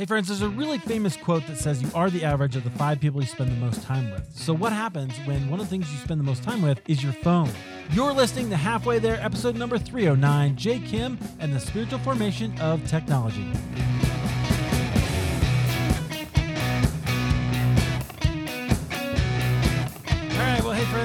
[0.00, 2.70] Hey, friends, there's a really famous quote that says you are the average of the
[2.70, 4.34] five people you spend the most time with.
[4.34, 7.02] So, what happens when one of the things you spend the most time with is
[7.02, 7.50] your phone?
[7.90, 12.82] You're listening to Halfway There, episode number 309 Jay Kim and the Spiritual Formation of
[12.88, 13.52] Technology.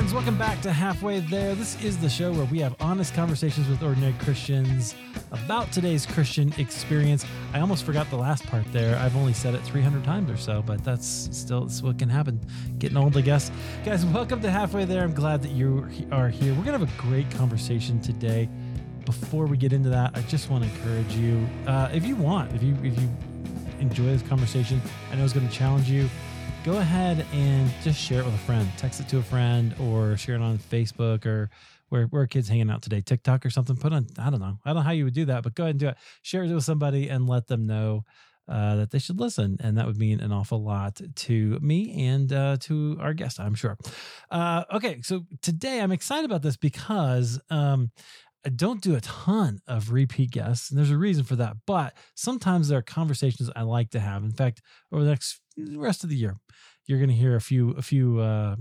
[0.06, 0.14] Friends.
[0.14, 1.56] Welcome back to Halfway There.
[1.56, 4.94] This is the show where we have honest conversations with ordinary Christians
[5.32, 7.26] about today's Christian experience.
[7.54, 8.98] I almost forgot the last part there.
[8.98, 12.40] I've only said it 300 times or so, but that's still that's what can happen.
[12.78, 13.52] Getting old, I guess.
[13.84, 15.04] Guys, welcome to Halfway There.
[15.04, 16.54] I'm glad that you are here.
[16.54, 18.48] We're going to have a great conversation today.
[19.06, 22.54] Before we get into that, I just want to encourage you, uh, if you want,
[22.54, 23.10] if you if you
[23.80, 26.10] enjoy this conversation, I know it's going to challenge you
[26.66, 28.68] go ahead and just share it with a friend.
[28.76, 31.52] Text it to a friend or share it on Facebook or
[31.90, 33.78] where, where kids hanging out today, TikTok or something.
[33.78, 34.58] Put on, I don't know.
[34.66, 35.98] I don't know how you would do that, but go ahead and do it.
[36.24, 38.04] Share it with somebody and let them know
[38.50, 39.58] uh, that they should listen.
[39.60, 43.54] And that would mean an awful lot to me and uh, to our guest, I'm
[43.54, 43.78] sure.
[44.32, 47.92] Uh, okay, so today I'm excited about this because um,
[48.44, 51.58] I don't do a ton of repeat guests, and there's a reason for that.
[51.66, 54.24] But sometimes there are conversations I like to have.
[54.24, 56.38] In fact, over the next rest of the year,
[56.88, 58.56] you're going to hear a few a few uh,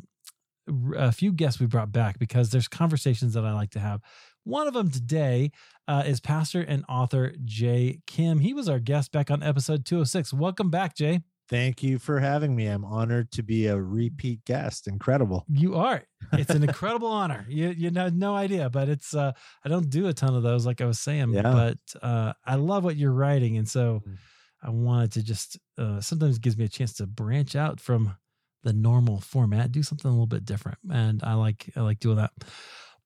[0.97, 4.01] a few guests we brought back because there's conversations that I like to have.
[4.45, 5.53] One of them today
[5.89, 8.41] uh, is pastor and author Jay Kim.
[8.41, 10.33] He was our guest back on episode 206.
[10.35, 11.21] Welcome back, Jay.
[11.49, 12.67] Thank you for having me.
[12.67, 14.89] I'm honored to be a repeat guest.
[14.89, 15.45] Incredible.
[15.49, 16.03] You are.
[16.33, 17.45] It's an incredible honor.
[17.49, 20.65] You you know no idea, but it's uh I don't do a ton of those
[20.65, 21.43] like I was saying, yeah.
[21.43, 24.17] but uh I love what you're writing and so mm.
[24.65, 28.15] I wanted to just uh sometimes gives me a chance to branch out from
[28.63, 30.79] the normal format, do something a little bit different.
[30.91, 32.33] And I like I like doing that.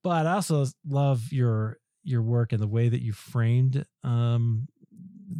[0.03, 4.67] But I also love your your work and the way that you framed um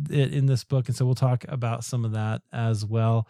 [0.10, 3.28] it in this book, and so we'll talk about some of that as well.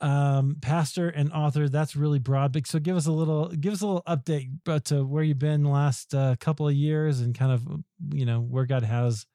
[0.00, 2.52] Um, pastor and author, that's really broad.
[2.52, 5.38] But so give us a little, give us a little update, but to where you've
[5.40, 7.66] been last uh, couple of years and kind of
[8.12, 9.26] you know where God has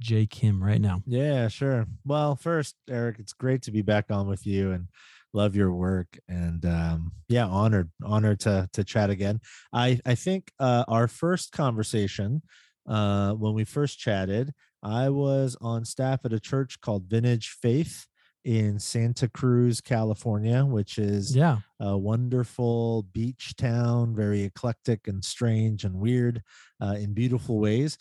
[0.00, 1.02] Jay Kim right now.
[1.06, 1.86] Yeah, sure.
[2.04, 4.88] Well, first, Eric, it's great to be back on with you and
[5.32, 9.38] love your work and um yeah honored honored to to chat again
[9.70, 12.40] i i think uh our first conversation
[12.88, 14.54] uh when we first chatted
[14.86, 18.06] I was on staff at a church called Vintage Faith
[18.44, 21.58] in Santa Cruz, California, which is yeah.
[21.80, 26.40] a wonderful beach town, very eclectic and strange and weird
[26.80, 27.98] uh, in beautiful ways.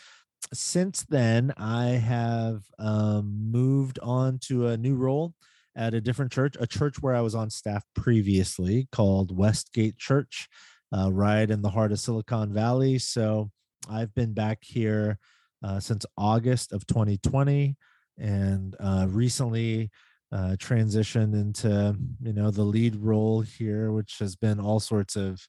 [0.54, 5.34] Since then, I have um, moved on to a new role
[5.76, 10.48] at a different church, a church where I was on staff previously called Westgate Church,
[10.96, 13.00] uh, right in the heart of Silicon Valley.
[13.00, 13.50] So
[13.90, 15.18] I've been back here
[15.64, 17.76] uh, since August of 2020,
[18.18, 19.90] and uh, recently
[20.32, 25.46] uh, transitioned into you know the lead role here, which has been all sorts of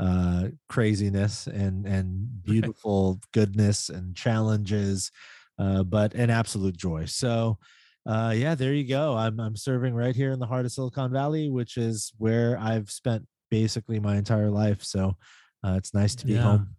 [0.00, 5.12] uh, craziness and and beautiful goodness and challenges,
[5.58, 7.04] uh, but an absolute joy.
[7.04, 7.58] So.
[8.06, 9.14] Uh, yeah, there you go.
[9.14, 12.90] I'm I'm serving right here in the heart of Silicon Valley, which is where I've
[12.90, 14.82] spent basically my entire life.
[14.82, 15.16] So
[15.62, 16.40] uh, it's nice to be yeah.
[16.40, 16.76] home.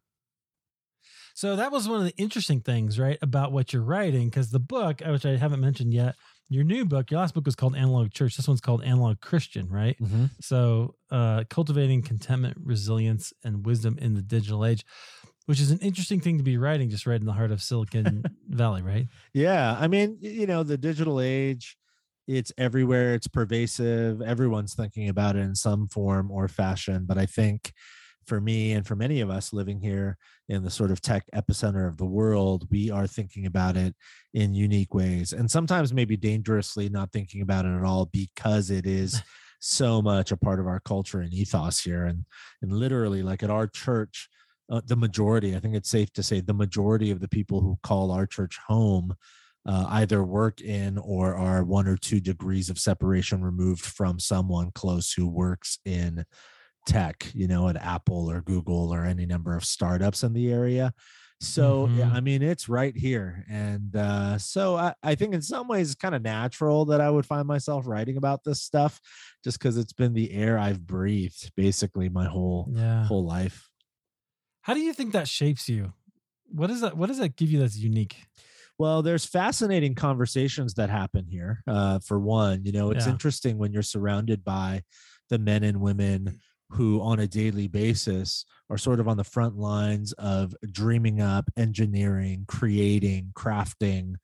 [1.36, 4.60] So that was one of the interesting things, right, about what you're writing, because the
[4.60, 6.16] book, uh, which I haven't mentioned yet,
[6.52, 8.36] your new book, your last book was called Analog Church.
[8.36, 9.98] This one's called Analog Christian, right?
[10.02, 10.26] Mm-hmm.
[10.42, 14.86] So, uh, cultivating contentment, resilience, and wisdom in the digital age,
[15.46, 18.26] which is an interesting thing to be writing, just right in the heart of Silicon
[18.50, 19.08] Valley, right?
[19.34, 21.78] Yeah, I mean, you know, the digital age,
[22.28, 23.14] it's everywhere.
[23.14, 24.22] It's pervasive.
[24.22, 27.06] Everyone's thinking about it in some form or fashion.
[27.08, 27.72] But I think
[28.26, 30.18] for me and for many of us living here
[30.50, 33.96] in the sort of tech epicenter of the world, we are thinking about it
[34.34, 38.86] in unique ways and sometimes maybe dangerously not thinking about it at all because it
[38.86, 39.22] is
[39.60, 42.06] so much a part of our culture and ethos here.
[42.06, 42.26] And,
[42.62, 44.28] and literally, like at our church,
[44.72, 47.78] uh, the majority, I think it's safe to say, the majority of the people who
[47.84, 49.14] call our church home
[49.66, 54.72] uh, either work in or are one or two degrees of separation removed from someone
[54.72, 56.26] close who works in
[56.86, 60.94] tech, you know, at Apple or Google or any number of startups in the area.
[61.42, 61.98] So mm-hmm.
[61.98, 63.44] yeah, I mean it's right here.
[63.50, 67.10] And uh, so I, I think in some ways it's kind of natural that I
[67.10, 69.02] would find myself writing about this stuff
[69.44, 73.06] just because it's been the air I've breathed basically my whole yeah.
[73.06, 73.70] whole life.
[74.62, 75.94] How do you think that shapes you?
[76.46, 76.96] What is that?
[76.96, 78.18] What does that give you that's unique?
[78.78, 81.64] Well, there's fascinating conversations that happen here.
[81.68, 83.14] Uh, for one, you know, it's yeah.
[83.14, 84.84] interesting when you're surrounded by
[85.30, 86.40] the men and women
[86.74, 91.50] who on a daily basis are sort of on the front lines of dreaming up
[91.58, 94.16] engineering creating crafting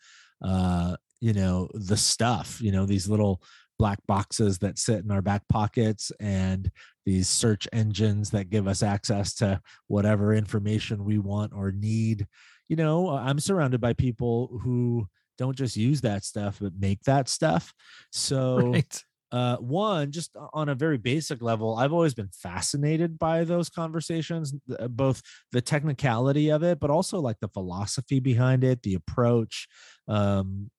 [0.46, 3.42] uh, you know the stuff you know these little
[3.80, 6.72] black boxes that sit in our back pockets and
[7.06, 12.28] these search engines that give us access to whatever information we want or need
[12.68, 15.08] you know i'm surrounded by people who
[15.38, 17.74] don't just use that stuff but make that stuff
[18.12, 19.04] so Right.
[19.32, 24.54] Uh, one just on a very basic level i've always been fascinated by those conversations
[24.80, 25.22] uh, both
[25.52, 29.68] the technicality of it but also like the philosophy behind it the approach
[30.08, 30.70] um,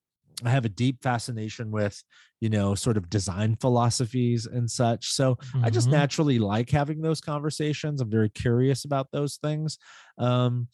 [0.43, 2.01] i have a deep fascination with
[2.39, 5.91] you know sort of design philosophies and such so i just Mhm.
[5.91, 9.77] naturally like having those conversations i'm very curious about those things
[10.17, 10.67] um,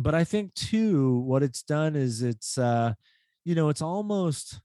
[0.00, 2.94] but i think too what it's done is it's uh,
[3.44, 4.60] you know it's almost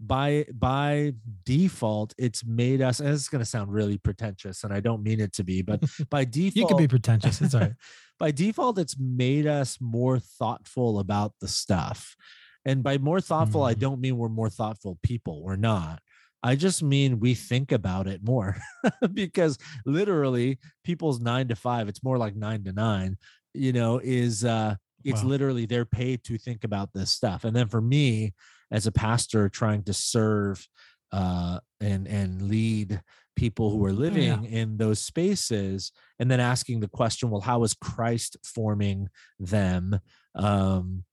[0.00, 1.12] by by
[1.44, 5.20] default it's made us and it's going to sound really pretentious and i don't mean
[5.20, 5.80] it to be but
[6.10, 7.40] by default You can be pretentious.
[7.40, 7.74] It's all right.
[8.18, 12.16] by default it's made us more thoughtful about the stuff
[12.64, 13.78] and by more thoughtful i Mhm.
[13.78, 16.00] don't mean we're more thoughtful people we're not
[16.42, 18.56] i just mean we think about it more
[19.14, 19.56] because
[19.86, 23.16] literally people's 9 to 5 it's more like 9 to 9
[23.54, 24.74] you know is uh
[25.04, 25.28] it's Wow.
[25.30, 28.34] literally they're paid to think about this stuff and then for me
[28.72, 30.66] as a pastor trying to serve
[31.12, 33.00] uh and and lead
[33.36, 33.98] people who are Oh, yeah.
[34.00, 39.08] living in those spaces and then asking the question well how is christ forming
[39.38, 40.00] them
[40.34, 41.04] um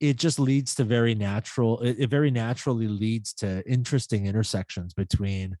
[0.00, 5.56] it just leads to very natural it, it very naturally leads to interesting intersections between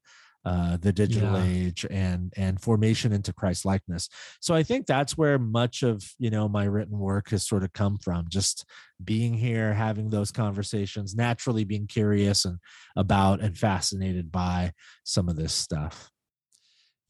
[0.50, 1.44] uh, the digital Yeah.
[1.44, 4.08] age and and formation into christ likeness.
[4.40, 7.72] So i think that's where much of you know my written work has sort of
[7.72, 8.64] come from just
[9.12, 12.58] being here having those conversations naturally being curious and
[12.96, 14.72] about and fascinated by
[15.04, 16.10] some of this stuff.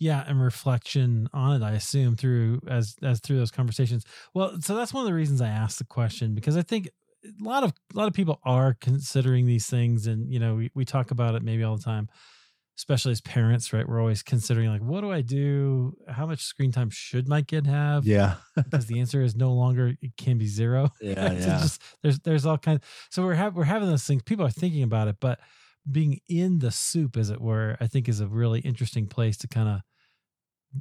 [0.00, 4.04] Yeah and reflection on it i assume through as as through those conversations.
[4.34, 6.88] Well so that's one of the reasons i asked the question because i think
[7.24, 10.70] a lot of a lot of people are considering these things and you know we,
[10.74, 12.08] we talk about it maybe all the time
[12.78, 15.92] especially as parents right we're always considering like what do i do?
[16.08, 18.06] How much screen time should my kid have?
[18.06, 18.36] Yeah.
[18.56, 20.90] Because the answer is no longer it can be zero.
[21.00, 21.58] Yeah yeah.
[21.60, 24.82] just there's there's all kinds so we're have, we're having those things people are thinking
[24.84, 25.40] about it but
[25.90, 29.48] being in the soup as it were i think is a really interesting place to
[29.48, 29.80] kind of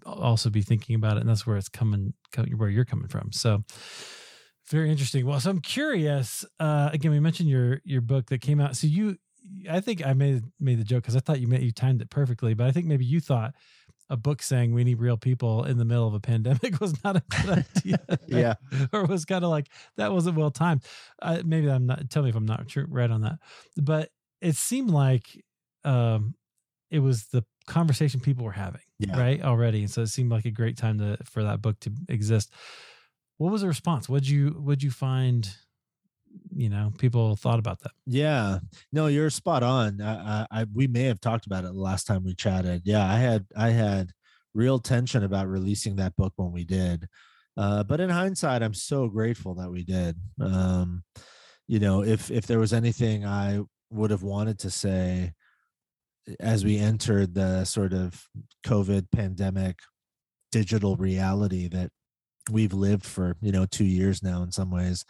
[0.05, 3.31] also be thinking about it and that's where it's coming co- where you're coming from
[3.31, 3.63] so
[4.69, 5.25] very interesting.
[5.25, 8.85] Well so i'm curious uh again we mentioned your your book that came out so
[8.85, 9.15] you
[9.69, 12.09] i think i made made the joke because i thought you made you timed it
[12.09, 13.53] perfectly but i think maybe you thought
[14.09, 17.17] a book saying we need real people in the middle of a pandemic was not
[17.17, 18.53] a good idea yeah
[18.93, 19.67] or was kind of like
[19.97, 20.81] that wasn't well timed.
[21.21, 22.09] Uh, maybe I'm not.
[22.09, 23.39] Tell me if I'm not true, right on that.
[23.75, 24.09] But
[24.39, 25.43] it seemed like
[25.83, 26.35] um,
[26.89, 29.19] it was the conversation people were having, Yeah.
[29.19, 31.91] right already, and so it seemed like a great time to for that book to
[32.07, 32.49] exist.
[33.39, 34.07] What was the response?
[34.07, 35.53] What'd you What'd you find?
[36.55, 37.91] You know, people thought about that.
[38.05, 38.59] Yeah,
[38.91, 40.01] no, you're spot on.
[40.01, 42.81] I, I, I, we may have talked about it the last time we chatted.
[42.85, 44.11] Yeah, I had, I had
[44.53, 47.07] real tension about releasing that book when we did,
[47.57, 50.15] uh, but in hindsight, I'm so grateful that we did.
[50.39, 51.03] Um,
[51.67, 55.33] you know, if if there was anything I would have wanted to say
[56.39, 58.21] as we entered the sort of
[58.65, 59.79] COVID pandemic
[60.51, 61.89] digital reality that
[62.49, 65.05] we've lived for you know two years now in some ways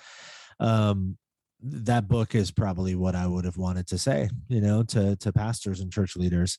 [0.59, 1.17] um
[1.61, 5.33] that book is probably what i would have wanted to say you know to to
[5.33, 6.57] pastors and church leaders.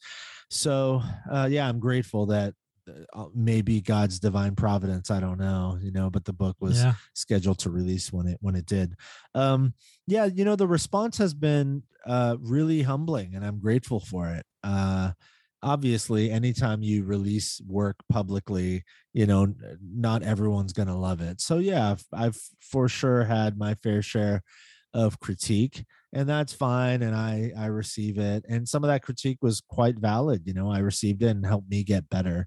[0.50, 2.54] So uh yeah i'm grateful that
[3.12, 6.94] uh, maybe god's divine providence i don't know you know but the book was yeah,
[7.12, 8.94] scheduled to release when it when it did.
[9.34, 9.74] Um
[10.06, 14.44] yeah you know the response has been uh really humbling and i'm grateful for it.
[14.64, 15.12] Uh
[15.62, 21.58] obviously anytime you release work publicly you know not everyone's going to love it so
[21.58, 24.42] yeah I've, I've for sure had my fair share
[24.94, 29.38] of critique and that's fine and i i receive it and some of that critique
[29.42, 32.46] was quite valid you know i received it and helped me get better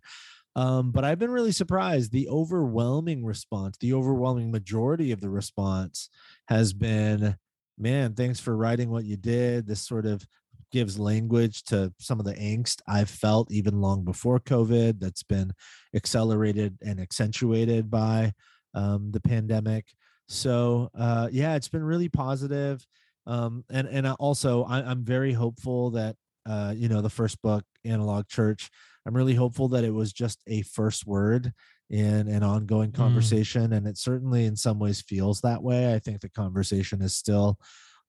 [0.55, 2.11] um, but I've been really surprised.
[2.11, 6.09] The overwhelming response, the overwhelming majority of the response
[6.47, 7.35] has been,
[7.77, 9.65] man, thanks for writing what you did.
[9.65, 10.25] This sort of
[10.71, 15.51] gives language to some of the angst I've felt even long before COVID that's been
[15.95, 18.33] accelerated and accentuated by
[18.73, 19.85] um, the pandemic.
[20.27, 22.85] So, uh, yeah, it's been really positive.
[23.27, 26.15] Um, and, and I also, I, I'm very hopeful that,
[26.49, 28.69] uh, you know, the first book, Analog Church,
[29.05, 31.53] I'm really hopeful that it was just a first word
[31.89, 32.95] in an ongoing Mm.
[32.95, 33.73] conversation.
[33.73, 35.93] And it certainly in some ways feels that way.
[35.93, 37.57] I think the conversation is still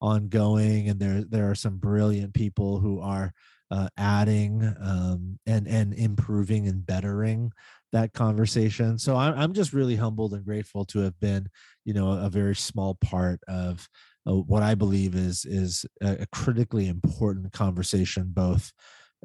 [0.02, 3.32] ongoing and there there are some brilliant people who are
[3.70, 7.50] uh, adding um, and and improving and bettering
[7.92, 8.98] that conversation.
[8.98, 11.48] So I'm I'm just really humbled and grateful to have been,
[11.84, 13.88] you know, a very small part of
[14.28, 18.72] uh, what I believe is is a, critically important conversation, both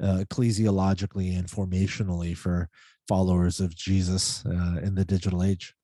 [0.02, 2.68] uh, ecclesiologically and formationally for
[3.06, 5.74] followers of Jesus uh, in the digital age.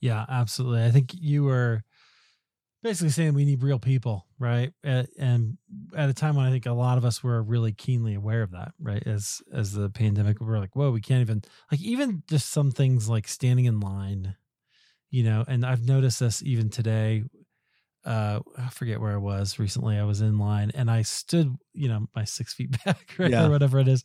[0.00, 0.84] Yeah, absolutely.
[0.84, 1.82] I think you were
[2.82, 4.72] basically saying we need real people, right?
[4.84, 5.56] And
[5.96, 8.50] at a time when I think a lot of us were really keenly aware of
[8.52, 9.06] that, right?
[9.06, 12.70] As as the pandemic, we are like, whoa, we can't even like even just some
[12.70, 14.36] things like standing in line,
[15.10, 15.44] you know.
[15.46, 17.24] And I've noticed this even today.
[18.04, 19.96] Uh, I forget where I was recently.
[19.96, 23.46] I was in line and I stood, you know, my six feet back, right, yeah.
[23.46, 24.02] or whatever it is,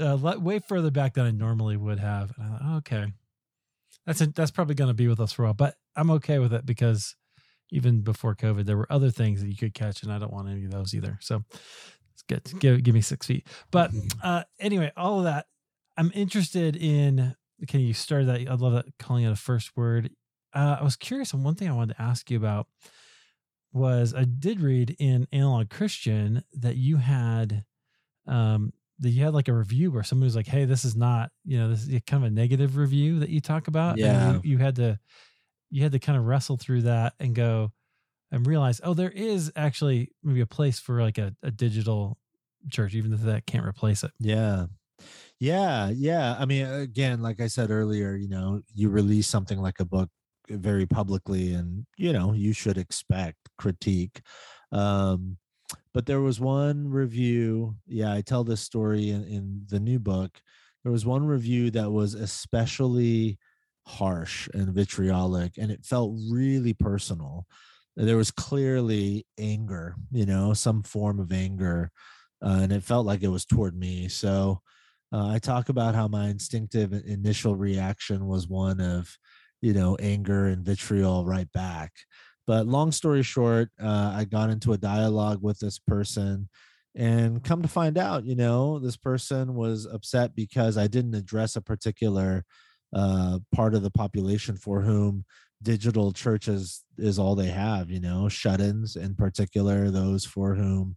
[0.00, 2.32] uh, way further back than I normally would have.
[2.36, 3.06] And I thought, okay,
[4.06, 6.40] that's a, that's probably going to be with us for a while, but I'm okay
[6.40, 7.14] with it because
[7.70, 10.48] even before COVID, there were other things that you could catch, and I don't want
[10.48, 11.18] any of those either.
[11.20, 11.44] So
[12.12, 12.60] it's good.
[12.60, 13.46] Give give me six feet.
[13.70, 13.90] But
[14.22, 15.46] uh, anyway, all of that.
[15.96, 17.34] I'm interested in.
[17.66, 18.48] Can you start that?
[18.48, 20.10] I love that calling it a first word.
[20.54, 22.68] Uh, I was curious on one thing I wanted to ask you about
[23.72, 27.64] was I did read in Analog Christian that you had
[28.26, 31.30] um that you had like a review where somebody was like, "Hey, this is not
[31.44, 34.40] you know this is kind of a negative review that you talk about." Yeah, you,
[34.44, 34.98] you, had to
[35.70, 37.72] you had to kind of wrestle through that and go
[38.30, 42.18] and realize, oh, there is actually maybe a place for like a, a digital
[42.70, 44.10] church, even if that can't replace it.
[44.20, 44.66] Yeah.
[45.40, 45.90] Yeah.
[45.94, 46.36] Yeah.
[46.38, 50.10] I mean, again, like I said earlier, you know, you release something like a book
[50.48, 54.20] very publicly and, you know, you should expect critique.
[54.72, 55.36] Um,
[55.94, 57.76] but there was one review.
[57.86, 58.12] Yeah.
[58.12, 60.40] I tell this story in, in the new book.
[60.82, 63.38] There was one review that was especially
[63.88, 67.46] harsh and vitriolic and it felt really personal.
[67.96, 71.90] There was clearly anger you know some form of anger
[72.44, 74.08] uh, and it felt like it was toward me.
[74.08, 74.60] So
[75.12, 79.16] uh, i talk about how my instinctive initial reaction was one of
[79.62, 81.92] you know anger and vitriol right back.
[82.46, 86.48] But long story short uh, i got into a dialogue with this person
[86.94, 91.56] and come to find out you know this person was upset because i didn't address
[91.56, 92.44] a particular
[92.94, 95.24] uh, part of the population for whom
[95.62, 100.96] digital churches is all they have you know shut-ins in particular those for whom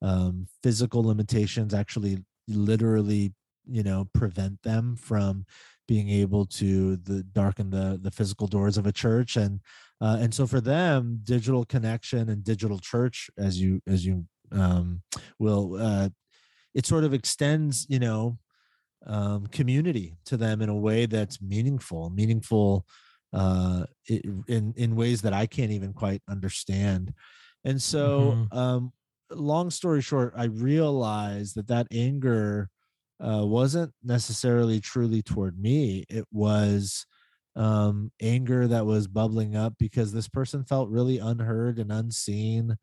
[0.00, 3.32] um, physical limitations actually literally
[3.70, 5.44] you know prevent them from
[5.88, 9.36] being able to the darken the the physical doors of a church.
[9.36, 9.60] And
[10.00, 15.02] uh, and so for them digital connection and digital church as you as you um,
[15.38, 16.10] will uh,
[16.74, 18.38] it sort of extends you know
[19.06, 22.84] um, community to them in a way that's meaningful, meaningful
[23.32, 27.12] uh, in in ways that I can't even quite understand.
[27.64, 28.58] And so, mm-hmm.
[28.58, 28.92] um,
[29.30, 32.70] long story short, I realized that that anger
[33.20, 36.04] uh, wasn't necessarily truly toward me.
[36.08, 37.04] It was
[37.56, 42.76] um, anger that was bubbling up because this person felt really unheard and unseen,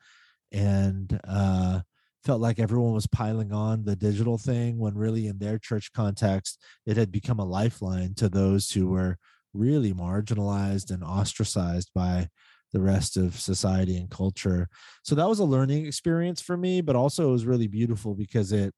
[0.51, 1.81] and uh,
[2.25, 6.61] felt like everyone was piling on the digital thing when really in their church context
[6.85, 9.17] it had become a lifeline to those who were
[9.53, 12.27] really marginalized and ostracized by
[12.73, 14.67] the rest of society and culture.
[15.03, 18.51] So that was a learning experience for me but also it was really beautiful because
[18.51, 18.73] it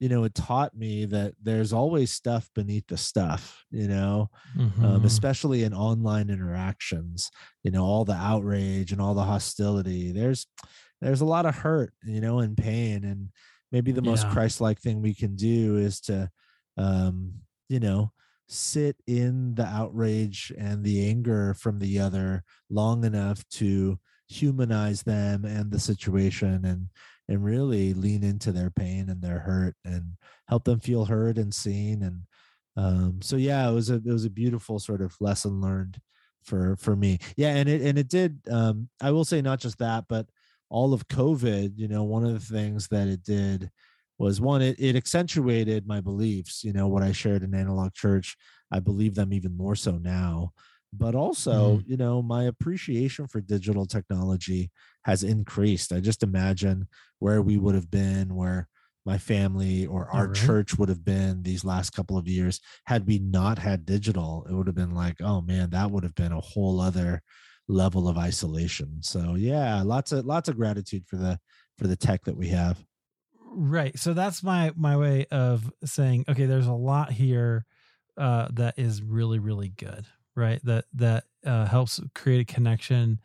[0.00, 4.28] you know it taught me that there's always stuff beneath the stuff you know?
[4.58, 4.84] Um, mm-hmm.
[4.84, 7.30] um, especially in online interactions
[7.62, 10.10] you know all the outrage and all the hostility.
[10.10, 10.46] There's
[11.02, 13.04] there's a lot of hurt, you know, and pain.
[13.04, 13.30] And
[13.70, 14.32] maybe the most yeah.
[14.32, 16.30] Christ like thing we can do is to,
[16.76, 17.32] um,
[17.68, 18.12] you know,
[18.48, 25.44] sit in the outrage and the anger from the other long enough to humanize them
[25.44, 26.88] and the situation and
[27.28, 30.04] and really lean into their pain and their hurt and
[30.48, 32.22] help them feel heard and seen and
[32.76, 35.98] um so yeah it was a it was a beautiful sort of lesson learned
[36.42, 39.78] for for me yeah and it and it did um i will say not just
[39.78, 40.26] that but
[40.72, 43.70] all of COVID, you know, one of the things that it did
[44.18, 48.36] was one, it, it accentuated my beliefs, you know, what I shared in analog church.
[48.72, 50.52] I believe them even more so now.
[50.90, 51.84] But also, mm.
[51.86, 54.70] you know, my appreciation for digital technology
[55.04, 55.92] has increased.
[55.92, 56.88] I just imagine
[57.18, 58.66] where we would have been, where
[59.04, 60.36] my family or our right.
[60.36, 64.54] church would have been these last couple of years had we not had digital it
[64.54, 67.20] would have been like oh man that would have been a whole other
[67.72, 69.02] level of isolation.
[69.02, 71.38] So yeah, lots of lots of gratitude for the
[71.78, 72.84] for the tech that we have.
[73.54, 73.98] Right.
[73.98, 77.64] So that's my my way of saying okay, there's a lot here
[78.16, 80.60] uh that is really really good, right?
[80.64, 83.20] That that uh helps create a connection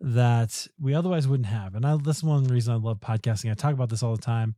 [0.00, 1.74] that we otherwise wouldn't have.
[1.74, 3.50] And I this is one reason I love podcasting.
[3.50, 4.54] I talk about this all the time.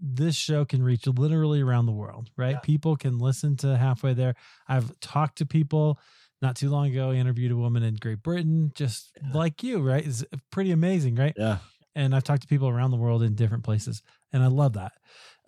[0.00, 2.52] This show can reach literally around the world, right?
[2.52, 2.60] Yeah.
[2.60, 4.36] People can listen to halfway there.
[4.68, 5.98] I've talked to people
[6.42, 9.32] not too long ago, I interviewed a woman in Great Britain, just Yeah.
[9.34, 10.06] like you, right?
[10.06, 11.34] It's pretty amazing, right?
[11.36, 11.58] Yeah.
[11.94, 14.02] And I've talked to people around the world in different places,
[14.32, 14.92] and I love that.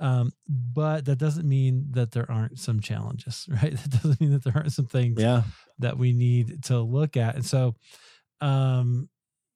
[0.00, 3.72] Um, but that doesn't mean that there aren't some challenges, right?
[3.76, 5.42] That doesn't mean that there aren't some things Yeah.
[5.78, 7.36] that we need to look at.
[7.36, 7.76] And so,
[8.40, 9.08] um,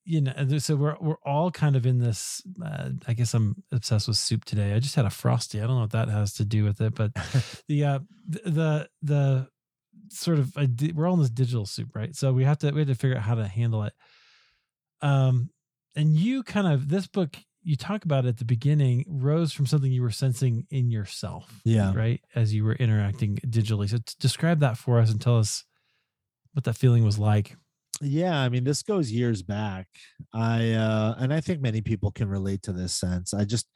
[0.04, 2.42] you know, so we're we're all kind of in this.
[2.62, 4.74] Uh, I guess I'm obsessed with soup today.
[4.74, 5.60] I just had a frosty.
[5.60, 7.12] I don't know what that has to do with it, but
[7.68, 7.98] the uh,
[8.30, 9.48] th- the the
[10.14, 12.14] sort of di- we're all in this digital soup, right?
[12.14, 13.92] So we have to we have to figure out how to handle it.
[15.02, 15.50] Um,
[15.96, 19.90] and you kind of this book you talk about at the beginning rose from something
[19.90, 21.94] you were sensing in yourself, Yeah.
[21.94, 23.88] right, as you were interacting digitally.
[23.88, 25.64] So describe that for us and tell us
[26.52, 27.56] what that feeling was like.
[28.02, 29.86] yeah i mean this goes years back
[30.32, 33.68] i uh and i think many people can relate to this sense i just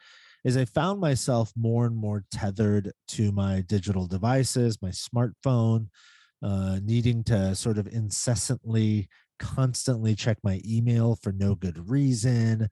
[0.44, 5.86] as i found myself more and more tethered to my digital devices my smartphone
[6.42, 12.68] uh needing to sort of incessantly constantly check my email for no good reason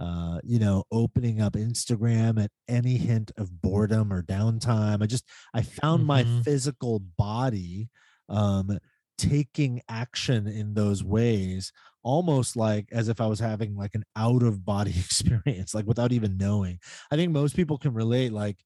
[0.00, 5.02] uh, you know, opening up Instagram at any hint of boredom or downtime.
[5.02, 6.44] I just I found my Mhm.
[6.44, 7.90] physical body
[8.28, 8.78] um
[9.18, 11.72] taking action in those ways
[12.02, 16.10] almost like as if i was having like an out of body experience like without
[16.12, 16.78] even knowing
[17.10, 18.64] i think most people can relate like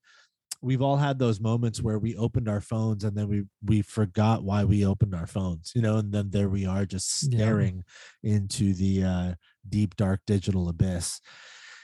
[0.64, 4.42] we've all had those moments where we opened our phones and then we we forgot
[4.42, 7.38] why we opened our phones you know and then there we are just Yeah.
[7.38, 7.84] staring
[8.22, 9.34] into the uh
[9.68, 11.20] deep dark digital abyss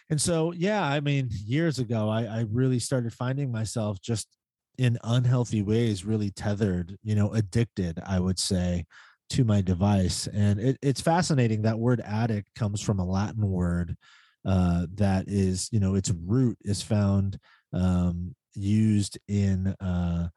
[0.08, 4.26] and so yeah i mean years ago i i really started finding myself just
[4.78, 8.84] in unhealthy ways really tethered you know addicted i would say
[9.28, 13.96] to my device and it, it's fascinating that word addict comes from a latin word
[14.46, 17.38] uh, that is you know its root is found
[17.74, 20.28] um, used in uh,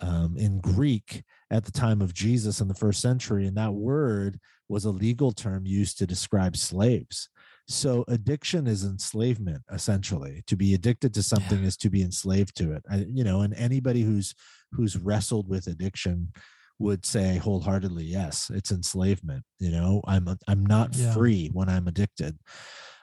[0.00, 4.38] um, in greek at the time of jesus in the first century and that word
[4.68, 7.30] was a legal term used to describe slaves.
[7.68, 10.42] So addiction is enslavement essentially.
[10.46, 12.82] To be addicted to something is to be enslaved to it.
[12.90, 14.34] I, you know and anybody who's
[14.72, 16.32] who's wrestled with addiction
[16.78, 20.02] would say wholeheartedly yes it's enslavement you know?
[20.06, 21.12] I'm i'm not Yeah.
[21.14, 22.38] free when i'm addicted.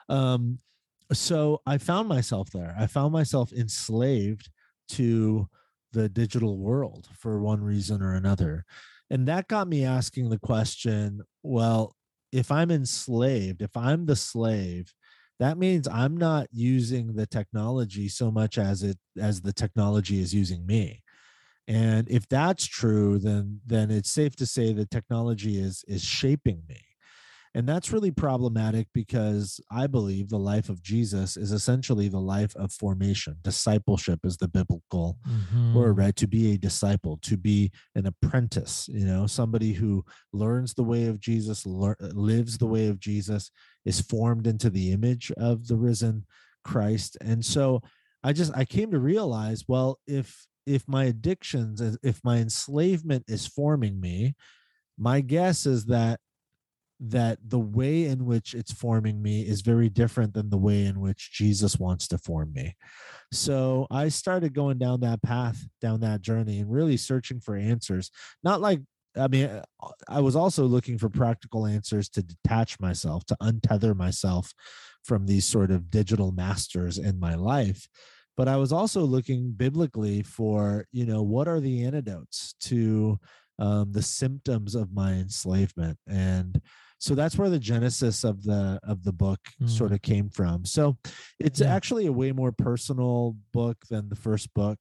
[0.08, 0.60] Um
[1.12, 2.74] so i found myself there.
[2.78, 4.50] I found myself enslaved
[4.90, 5.48] to
[5.92, 8.64] the digital world for one reason or another.
[9.10, 11.94] And that got me asking the question well
[12.32, 14.92] if i'm enslaved if i'm the slave
[15.38, 20.34] that means i'm not using the technology so much as it as the technology is
[20.34, 21.02] using me.
[21.68, 26.62] And if that's true then then it's safe to say that technology is is shaping
[26.68, 26.85] me
[27.56, 32.54] and that's really problematic because i believe the life of jesus is essentially the life
[32.56, 33.36] of formation.
[33.42, 35.74] Discipleship is the biblical Mhm.
[35.74, 36.14] word right?
[36.16, 41.06] To be a disciple to be an apprentice you know somebody who learns the way
[41.06, 43.50] of jesus lear- lives the way of jesus
[43.84, 46.26] is formed into the image of the risen
[46.64, 47.16] christ.
[47.20, 47.82] And so
[48.22, 53.46] i just i came to realize well if if my addictions if my enslavement is
[53.46, 54.34] forming me
[54.98, 56.18] my guess is that
[56.98, 61.00] that the way in which it's forming me is very different than the way in
[61.00, 62.74] which Jesus wants to form me.
[63.32, 68.10] So I started going down that path, down that journey, and really searching for answers.
[68.42, 68.80] Not like,
[69.16, 69.62] I mean,
[70.08, 74.52] I was also looking for practical answers to detach myself, to untether myself
[75.04, 77.88] from these sort of digital masters in my life.
[78.36, 83.18] But I was also looking biblically for, you know, what are the antidotes to
[83.58, 86.60] um, the symptoms of my enslavement and
[86.98, 90.64] so that's where the genesis of the of the book sort of came from.
[90.64, 90.96] So
[91.38, 91.74] it's Yeah.
[91.74, 94.78] actually a way more personal book than the first book.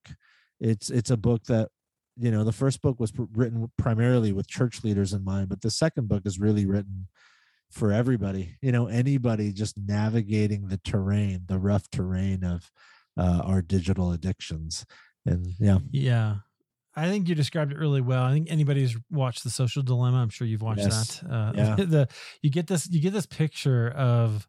[0.59, 1.69] It's it's a book that
[2.17, 5.59] you know the first book was pr- written primarily with church leaders in mind but
[5.61, 7.07] the second book is really written
[7.71, 12.71] for everybody you know anybody just navigating the terrain the rough terrain of
[13.17, 14.85] uh, our digital addictions.
[15.25, 15.79] And yeah.
[15.91, 16.35] Yeah.
[16.95, 18.23] I think you described it really well.
[18.23, 21.19] I think anybody who's watched The Social Dilemma, I'm sure you've watched Yes.
[21.19, 21.29] that.
[21.31, 21.75] Uh, Yeah.
[21.85, 22.07] the
[22.41, 24.47] you get this you get this picture of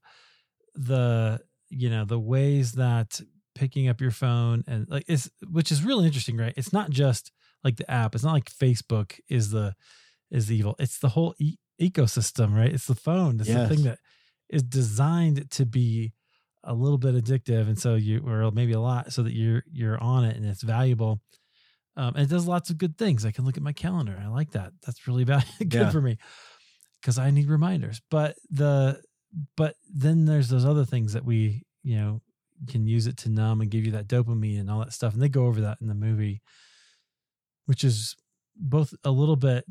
[0.74, 3.20] the you know the ways that
[3.54, 6.54] picking up your phone and like it's which is really interesting, right?
[6.56, 7.32] It's not just
[7.64, 8.14] like the app.
[8.14, 9.74] It's not like Facebook is the
[10.30, 10.76] is the evil.
[10.78, 12.72] It's the whole e- ecosystem, right?
[12.72, 13.40] It's the phone.
[13.40, 13.98] It's the thing that
[14.50, 16.12] is designed to be
[16.62, 19.98] a little bit addictive, and so you or maybe a lot, so that you're you're
[20.02, 21.20] on it and it's valuable.
[21.96, 23.24] Um, and it does lots of good things.
[23.24, 24.20] I can look at my calendar.
[24.22, 24.72] I like that.
[24.84, 25.90] That's really val- good Yeah.
[25.90, 26.18] for me
[27.00, 28.00] because I need reminders.
[28.10, 29.00] But the
[29.56, 32.20] but then there's those other things that we you know
[32.68, 35.12] can use it to numb and give you that dopamine and all that stuff.
[35.14, 36.40] And they go over that in the movie,
[37.66, 38.14] which is
[38.56, 39.64] both a little bit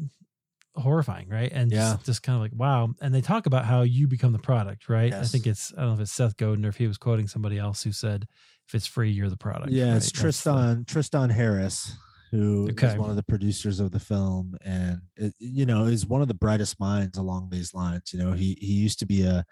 [0.76, 1.52] horrifying, right?
[1.52, 1.94] And Yeah.
[1.94, 2.94] just, just kind of like, wow.
[3.02, 5.14] And they talk about how you become the product, right?
[5.14, 7.28] I think it's, I don't know if it's Seth Godin or if he was quoting
[7.28, 8.28] somebody else who said,
[8.68, 9.72] if it's free, you're the product.
[9.72, 9.98] yeah right?
[9.98, 11.96] it's the- tristan tristan harris
[12.36, 12.98] who is Okay.
[12.98, 15.02] one of the producers of the film and
[15.40, 18.74] you know is one of the brightest minds along these lines you know he he
[18.74, 19.46] used to be a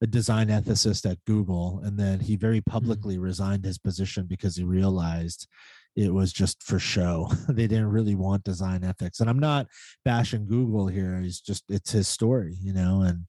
[0.00, 4.64] a design ethicist at google and then he very publicly resigned his position because he
[4.64, 5.46] realized
[5.94, 9.66] it was just for show they didn't really want design ethics and i'm not
[10.04, 13.26] bashing google here he's just it's his story you know and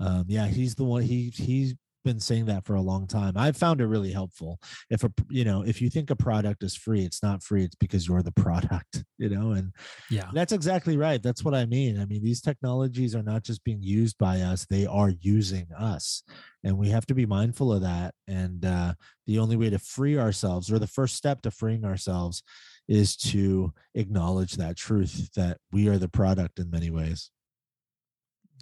[0.00, 3.56] um, yeah he's the one he he's been saying that for a long time i've
[3.56, 4.58] found it really helpful
[4.90, 7.74] if a you know if you think a product is free it's not free it's
[7.76, 9.72] because you're the product you know and
[10.10, 10.28] Yeah.
[10.32, 13.82] that's exactly right that's what i mean i mean these technologies are not just being
[13.82, 16.22] used by us they are using us
[16.64, 18.94] and we have to be mindful of that and uh,
[19.26, 22.42] the only way to free ourselves or the first step to freeing ourselves
[22.88, 27.30] is to acknowledge that truth that we are the product in many ways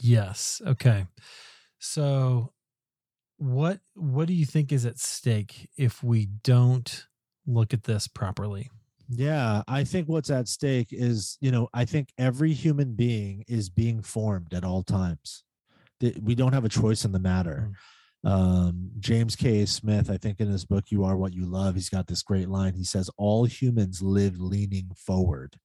[0.01, 0.63] Yes.
[0.67, 1.07] Okay.
[1.79, 2.53] So
[3.39, 7.07] what what do you think is at stake if we don't
[7.47, 8.71] look at this properly?
[9.09, 13.71] Yeah, I think what's at stake is, you know, I think every human being is
[13.71, 15.45] being formed at all times.
[16.21, 17.73] We don't have a choice in the matter.
[18.23, 19.65] Um, James K.
[19.65, 22.49] Smith, I think in his book, You Are What You Love, he's got this great
[22.49, 22.75] line.
[22.75, 25.57] He says, All humans live leaning forward.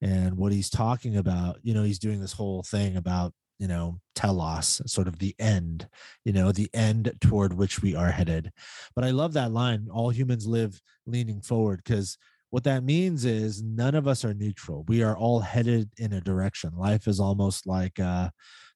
[0.00, 4.00] And what he's talking about, you know, he's doing this whole thing about, you know,
[4.16, 5.88] telos, sort of the end,
[6.24, 8.50] you know, the end toward which we are headed.
[8.96, 12.18] But I love that line, all humans live leaning forward, because
[12.50, 14.84] what that means is none of us are neutral.
[14.88, 16.72] We are all headed in a direction.
[16.76, 18.30] Life is almost like uh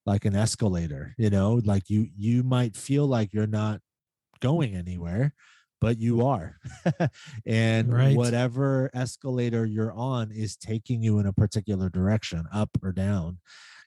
[0.06, 3.80] like an escalator, you know, like you you might feel like you're not
[4.40, 5.34] going anywhere,
[5.80, 6.58] but you are.
[7.46, 8.16] and Right.
[8.16, 13.38] whatever escalator you're on is taking you in a particular direction, up or down.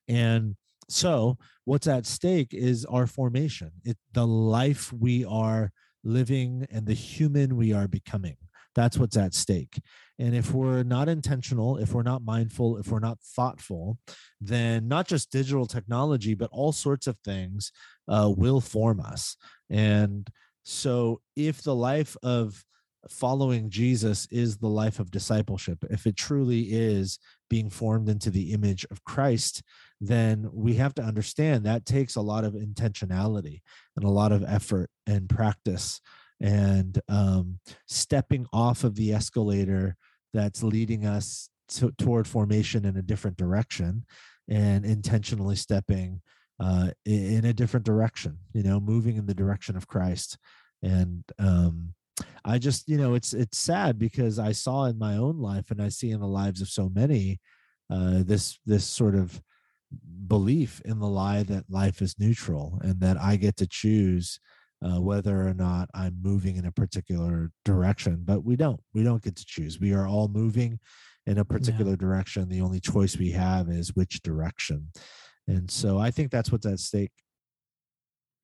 [0.08, 0.56] And
[0.90, 3.72] so what's at stake is our formation.
[3.84, 5.72] It the life we are
[6.04, 8.38] living and the human we are becoming.
[8.76, 9.82] That's what's at stake.
[10.20, 13.98] And if we're not intentional, if we're not mindful, if we're not thoughtful,
[14.40, 17.72] then not just digital technology, but all sorts of things
[18.08, 19.38] uh, will form us.
[19.70, 20.30] And
[20.64, 22.64] so, if the life of
[23.10, 27.18] following Jesus is the life of discipleship, if it truly is
[27.50, 29.64] being formed into the image of Christ,
[30.02, 33.62] then we have to understand that takes a lot of intentionality
[33.96, 36.00] and a lot of effort and practice
[36.42, 39.96] and um, stepping off of the escalator
[40.34, 44.06] that's leading us to, toward formation in a different direction
[44.48, 46.22] and intentionally stepping
[46.62, 50.38] uh, in a different direction you know moving in the direction of christ.
[50.82, 51.94] And um,
[52.44, 55.82] i just you know it's it's sad because i saw in my own life and
[55.82, 57.40] i see in the lives of so many
[57.90, 59.42] uh, this this sort of
[60.28, 64.40] belief in the lie that life is neutral and that i get to choose
[64.82, 68.22] uh, whether or not I'm moving in a particular direction.
[68.24, 68.80] But we don't.
[68.94, 69.80] We don't get to choose.
[69.80, 70.80] We are all moving
[71.26, 72.50] in a particular direction.
[72.50, 74.92] The only choice we have is which direction.
[75.48, 77.12] And so I think that's what's at stake.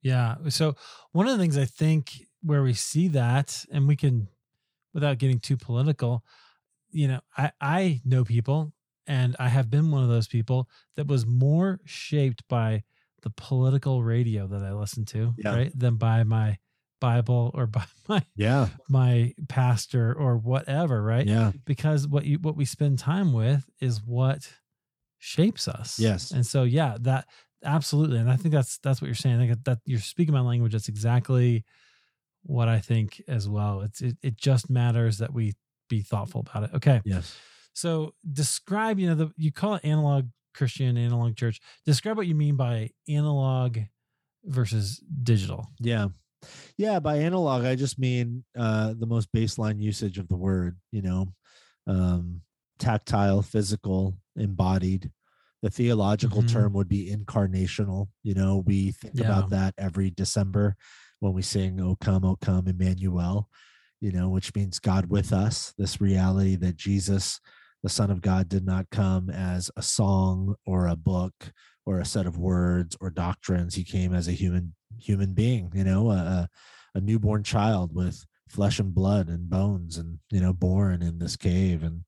[0.01, 0.36] Yeah.
[0.49, 0.75] So
[1.13, 4.27] one of the things I think where we see that, and we can,
[4.93, 6.23] without getting too political,
[6.91, 8.73] you know, I I know people,
[9.08, 12.84] and I have been one of those people that was more shaped by
[13.22, 15.56] the political radio that I listened to, Yeah.
[15.56, 16.58] right, than by my
[17.02, 18.70] Bible or by my Yeah.
[18.89, 21.26] my pastor or whatever, right?
[21.26, 21.52] Yeah.
[21.65, 24.48] Because what you what we spend time with is what
[25.18, 26.00] shapes us.
[26.00, 26.32] Yes.
[26.32, 27.26] And so yeah, that
[27.63, 28.18] absolutely.
[28.20, 29.41] And I think that's that's what you're saying.
[29.41, 30.72] I think that you're speaking my language.
[30.74, 31.63] That's exactly
[32.44, 33.82] what I think as well.
[33.82, 35.54] It's it, it just matters that we
[35.89, 36.76] be thoughtful about it.
[36.76, 37.02] Okay.
[37.06, 37.36] Yes.
[37.75, 41.59] So describe, you know, the you call it analog Christian, analog church.
[41.85, 43.77] Describe what you mean by analog
[44.45, 45.67] versus digital.
[45.79, 46.07] Yeah.
[46.77, 46.99] Yeah.
[46.99, 51.27] By analog, I just mean uh, the most baseline usage of the word, you know,
[51.88, 52.41] um,
[52.79, 55.11] tactile, physical, embodied.
[55.61, 56.51] The theological Mhm.
[56.51, 58.07] term would be incarnational.
[58.23, 59.23] You know, we think Yeah.
[59.25, 60.75] about that every December
[61.19, 63.49] when we sing, O come, O come, Emmanuel,
[63.99, 67.39] you know, which means God with us, this reality that Jesus,
[67.86, 71.54] the Son of God, did not come as a song or a book
[71.86, 73.76] or a set of words or doctrines.
[73.76, 76.50] He came as a human human being, you know, a,
[76.95, 81.36] a newborn child with flesh and blood and bones and you know born in this
[81.36, 82.02] cave and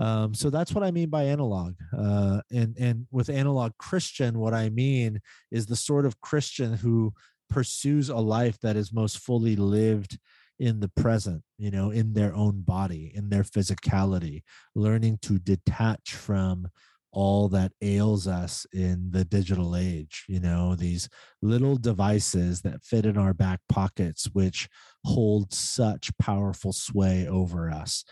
[0.00, 4.54] um, so that's what i mean by analog uh, and and with analog christian what
[4.54, 7.12] i mean is the sort of christian who
[7.50, 10.18] pursues a life that is most fully lived
[10.58, 14.42] in the present you know in their own body in their physicality
[14.74, 16.68] learning to detach from
[17.12, 21.08] all that ails us in the digital age you know these
[21.42, 24.68] little devices that fit in our back pockets which
[25.04, 28.04] hold such powerful sway over us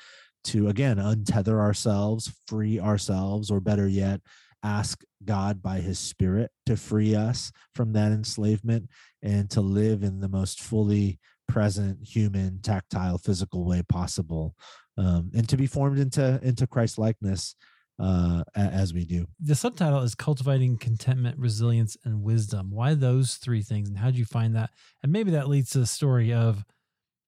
[0.42, 4.20] to again untether ourselves free ourselves or better yet
[4.62, 8.88] ask god by his spirit to free us from that enslavement
[9.22, 11.18] and to live in the most fully
[11.55, 14.57] present human tactile physical way possible
[14.99, 17.55] um, and to be formed into into christ likeness
[18.01, 19.25] uh, as we do.
[19.38, 22.73] The subtitle is Cultivating Contentment, Resilience, and Wisdom.
[22.73, 24.71] Why those three things, and how did you find that?
[25.05, 26.64] And maybe that leads to the story of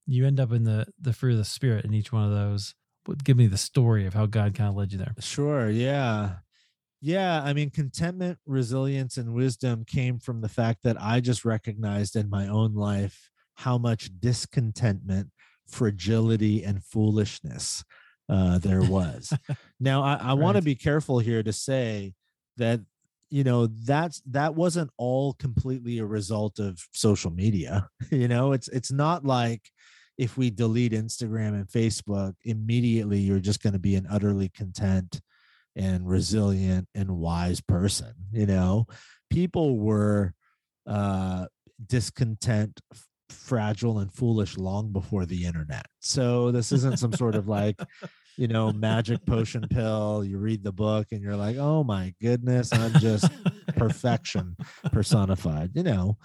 [0.09, 2.75] you end up in the the fruit of the spirit in each one of those.
[3.05, 5.15] But give me the story of how God kind of led you there.
[5.21, 5.71] Sure.
[5.71, 6.39] Yeah.
[7.01, 12.17] Yeah, I mean, contentment, resilience, and wisdom came from the fact that I just recognized
[12.17, 15.31] in my own life how much discontentment,
[15.67, 17.85] fragility, and foolishness
[18.29, 19.33] uh, there was.
[19.81, 20.33] now, I, I right.
[20.35, 22.15] want to be careful here to say
[22.57, 22.81] that
[23.29, 27.89] you know that's that wasn't all completely a result of social media.
[28.11, 29.63] you know, it's it's not like
[30.19, 35.21] if we delete Instagram and Facebook, immediately you're just going to be an utterly content
[35.75, 38.13] and resilient and wise person.
[38.33, 38.87] You know,
[39.31, 40.33] people were
[40.87, 41.47] uh,
[41.85, 42.81] discontent,
[43.37, 45.87] fragile and foolish long before the internet.
[46.01, 47.81] So this isn't some sort of like,
[48.37, 50.25] you know, magic potion pill.
[50.25, 53.31] You read the book and you're like, oh my goodness, I'm just
[53.77, 54.57] perfection
[54.93, 56.19] personified, you know.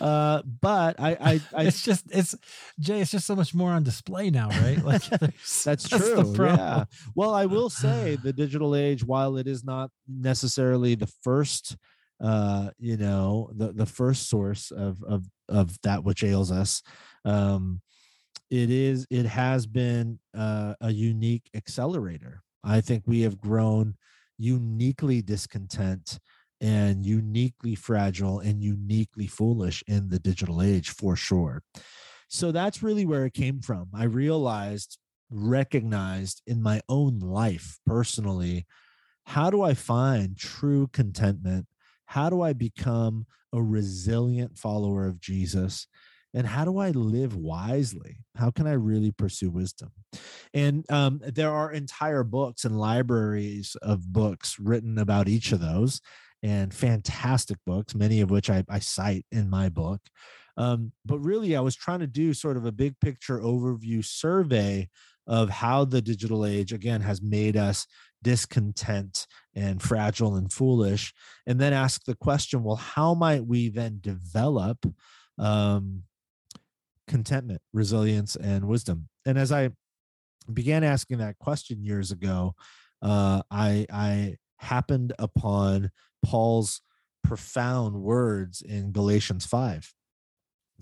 [0.00, 2.34] Uh, but I, I, I, it's just, it's
[2.78, 4.78] Jay, it's just so much more on display now, right?
[4.90, 6.34] Like that's, that's true.
[6.38, 6.84] Yeah.
[7.14, 11.76] Well, I will say the digital age, while it is not necessarily the first
[12.22, 16.82] uh you know the the first source of of of that which ails us
[17.24, 17.80] um
[18.50, 22.42] it is it has been uh, a unique accelerator.
[22.64, 23.94] I think we have grown
[24.38, 26.18] uniquely discontent
[26.60, 31.62] and uniquely fragile and uniquely foolish in the digital age for sure.
[32.28, 33.88] So that's really where it came from.
[33.94, 34.98] I realized
[35.30, 38.66] recognized in my own life personally
[39.26, 41.64] how do i find true contentment
[42.10, 45.86] how do I become a resilient follower of Jesus?
[46.34, 48.24] And how do I live wisely?
[48.34, 49.92] How can I really pursue wisdom?
[50.52, 56.00] And um, there are entire books and libraries of books written about each of those,
[56.42, 60.00] and fantastic books, many of which I, I cite in my book.
[60.56, 64.88] Um, but really, I was trying to do sort of a big picture overview survey
[65.28, 67.86] of how the digital age, again, has made us
[68.22, 71.12] discontent and fragile and foolish
[71.46, 74.78] and then ask the question well how might we then develop
[75.38, 76.02] um,
[77.08, 79.08] contentment resilience and wisdom?
[79.26, 79.70] And as i
[80.52, 82.54] began asking that question years ago
[83.02, 85.90] uh, i i happened upon
[86.24, 86.82] paul's
[87.22, 89.92] profound words in galatians 5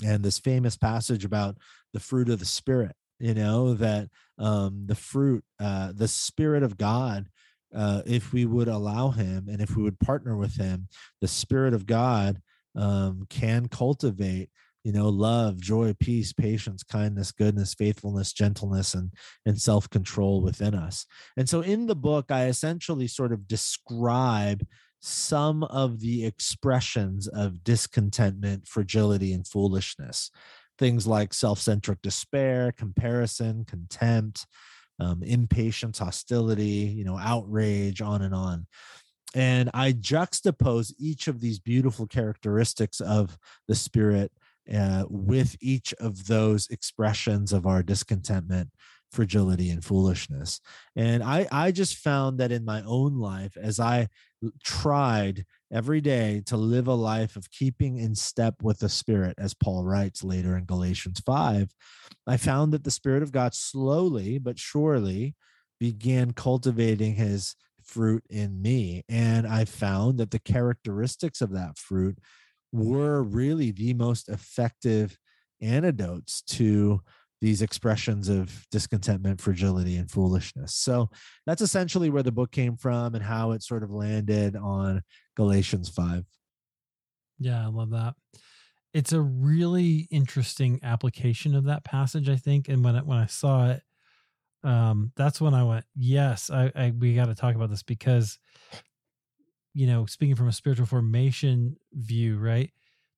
[0.04, 1.56] and this famous passage about
[1.92, 6.76] the fruit of the spirit you know that um the fruit uh the spirit of
[6.76, 7.26] god
[7.74, 10.88] uh if we would allow him and if we would partner with him
[11.20, 12.40] the spirit of god
[12.74, 14.50] um can cultivate
[14.84, 19.12] you know love joy peace patience kindness goodness faithfulness gentleness and
[19.44, 21.04] and self-control within us.
[21.36, 24.66] And so in the book i essentially sort of describe
[25.00, 30.30] some of the expressions of discontentment fragility and foolishness
[30.78, 34.46] things like self-centric despair comparison contempt
[35.00, 38.66] um, impatience hostility you know outrage on and on.
[39.34, 44.32] And i juxtapose each of these beautiful characteristics of the spirit
[44.74, 48.70] uh, with each of those expressions of our discontentment
[49.10, 50.60] fragility and foolishness.
[50.96, 54.08] And i i just found that in my own life as i
[54.62, 59.54] tried every day to live a life of keeping in step with the spirit as
[59.54, 61.70] paul writes later in galatians 5
[62.26, 65.34] i found that the spirit of god slowly but surely
[65.78, 72.18] began cultivating his fruit in me and i found that the characteristics of that fruit
[72.72, 75.18] were really the most effective
[75.60, 77.00] antidotes to
[77.40, 80.74] these expressions of discontentment, fragility, and foolishness.
[80.74, 81.10] So
[81.46, 85.02] that's essentially where the book came from and how it sort of landed on
[85.36, 86.24] Galatians 5.
[87.38, 88.14] Yeah, I love that.
[88.92, 92.68] It's a really interesting application of that passage, I think.
[92.68, 93.82] And when I, when I saw it,
[94.64, 98.38] um, that's when I went, yes, I, I we got to talk about this because,
[99.72, 102.72] you know, speaking from a spiritual formation view, right?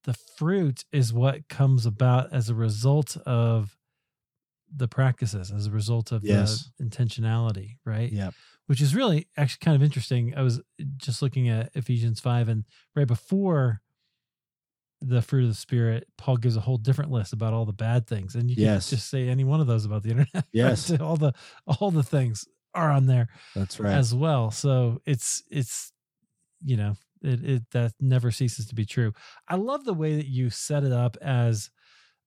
[0.05, 3.75] The fruit is what comes about as a result of
[4.75, 6.71] the practices as a result of Yes.
[6.79, 8.11] the intentionality, right?
[8.13, 8.35] Yep.
[8.67, 10.35] Which is really actually kind of interesting.
[10.37, 10.61] I was
[10.97, 13.81] just looking at Ephesians 5 and right before
[15.03, 18.07] the fruit of the spirit, Paul gives a whole different list about all the bad
[18.07, 18.35] things.
[18.35, 18.91] And you can Yes.
[18.91, 20.45] just say any one of those about the internet.
[20.53, 20.91] Yes.
[21.01, 21.33] all the
[21.67, 23.95] all the things are on there That's right.
[23.95, 24.51] as well.
[24.51, 25.93] So it's it's
[26.63, 29.13] you know it it that never ceases to be true.
[29.49, 31.71] I love the way that you set it up as.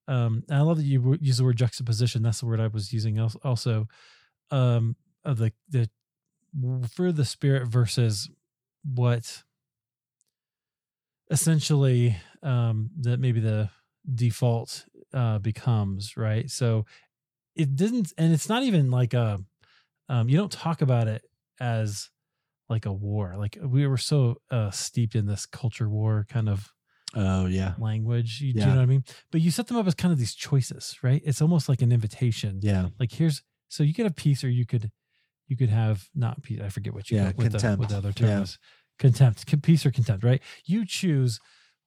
[0.06, 2.22] Um, and I love that you use the word juxtaposition.
[2.22, 3.86] That's the word I was using als- also.
[4.50, 5.88] Um, of the the
[6.98, 8.30] of the spirit versus
[8.84, 9.42] what
[11.30, 13.68] essentially um that maybe the
[14.14, 16.84] default uh becomes right so
[17.56, 19.40] it didn't and it's not even like a
[20.10, 21.24] um you don't talk about it
[21.60, 22.10] as
[22.68, 26.73] like a war like we were so uh steeped in this culture war kind of
[27.16, 27.74] oh yeah.
[27.78, 30.12] language you, do you know what i mean but you set them up as kind
[30.12, 32.88] of these choices right it's almost like an invitation Yeah.
[32.98, 34.90] like here's so you could have peace or you could
[35.48, 37.88] you could have not peace i forget what you Yeah, what the, contempt.
[37.88, 38.66] the other terms Yeah.
[38.98, 41.40] contempt con- peace or contempt right you choose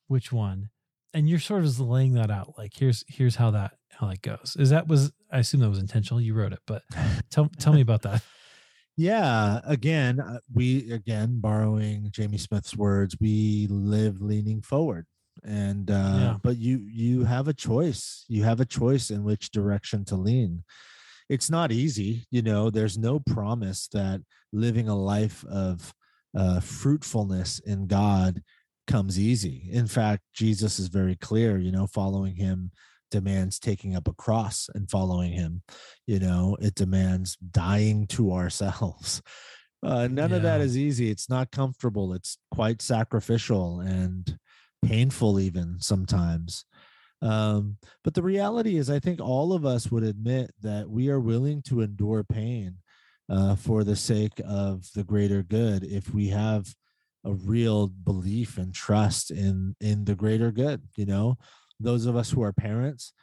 [0.08, 0.70] which one
[1.14, 4.22] and you're sort of just laying that out like here's here's how that how that
[4.22, 6.84] goes is that was i assume that was intentional you wrote it but
[7.32, 8.22] tell tell me about that
[9.00, 15.06] Yeah, again, uh, we again borrowing Jamie Smith's words, we live leaning forward.
[15.44, 16.38] And uh Yeah.
[16.42, 18.26] but you you have a choice.
[18.28, 20.64] You have a choice in which direction to lean.
[21.30, 24.22] It's not easy, you know, there's no promise that
[24.54, 25.94] living a life of
[26.36, 28.42] uh fruitfulness in God
[28.88, 29.70] comes easy.
[29.72, 32.72] In fact, Jesus is very clear, you know, following him
[33.12, 35.62] demands taking up a cross and following him
[36.08, 39.22] you know it demands dying to ourselves
[39.84, 44.38] uh, none of that is easy it's not comfortable it's quite sacrificial and
[44.88, 46.66] painful even sometimes.
[47.22, 51.20] Um, but the reality is i think all of us would admit that we are
[51.20, 52.76] willing to endure pain
[53.30, 56.76] uh, for the sake of the greater good if we have
[57.26, 61.38] a real belief and trust in in the greater good you know?
[61.80, 63.14] Those of us who are parents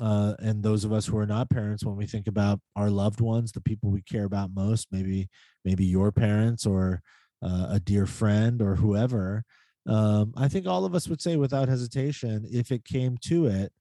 [0.00, 3.20] uh, and those of us who are not parents when we think about our loved
[3.20, 5.28] ones the people we care about most maybe
[5.64, 7.00] maybe your parents or
[7.40, 9.44] uh, a dear friend or whoever
[9.88, 13.72] um, i think all of us would say without hesitation if it came to it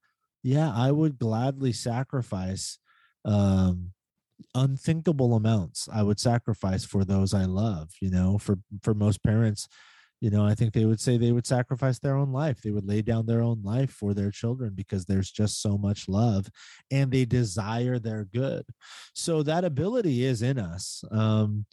[0.44, 2.80] yeah i would gladly sacrifice
[3.26, 3.92] um,
[4.56, 9.68] unthinkable amounts i would sacrifice for those i love you know for for most parents
[10.20, 12.62] you know i think they would say they would sacrifice their own life.
[12.62, 16.08] They would lay down their own life for their children because there's just so much
[16.08, 16.50] love
[16.89, 18.63] and they desire their good.
[19.13, 21.66] So that ability is in us um,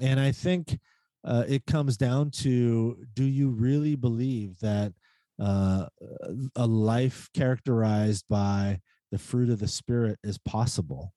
[0.00, 0.78] and i think
[1.24, 4.92] uh, it comes down to do you really believe that
[5.38, 5.86] uh,
[6.56, 8.80] a life characterized by
[9.10, 11.12] the fruit of the spirit is possible?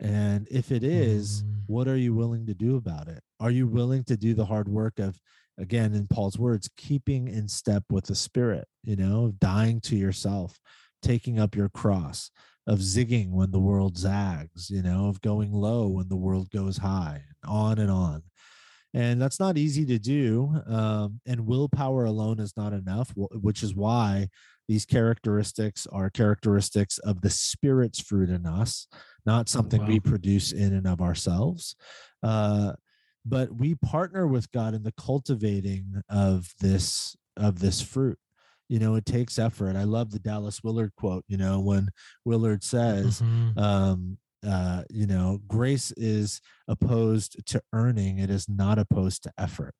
[0.00, 1.62] And if it is Mm.
[1.66, 3.20] what are you willing to do about it?
[3.40, 5.20] Are you willing to do the hard work of
[5.58, 10.60] again in paul's words keeping in step with the spirit you know dying to yourself
[11.02, 12.30] taking up your cross
[12.68, 16.76] of zigging when the world zags you know of going low when the world goes
[16.78, 18.22] high on and on
[18.94, 23.74] and that's not easy to do um, and willpower alone is not enough which is
[23.74, 24.28] why
[24.68, 28.86] these characteristics are characteristics of the spirit's fruit in us
[29.26, 30.10] not something we wow.
[30.10, 31.76] produce in and of ourselves
[32.22, 32.72] uh,
[33.24, 38.18] but we partner with god in the cultivating of this of this fruit
[38.68, 41.88] you know it takes effort i love the dallas willard quote you know when
[42.24, 43.58] willard says Mhm.
[43.58, 49.74] um uh you know grace is opposed to earning it is not opposed to effort.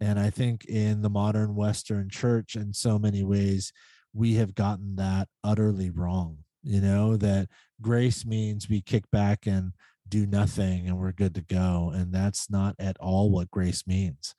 [0.00, 3.72] And i think in the modern western church in so many ways
[4.12, 7.48] we have gotten that utterly wrong you know that
[7.80, 9.72] grace means we kick back and
[10.10, 14.34] do nothing and we're good to go and that's not at all what grace means.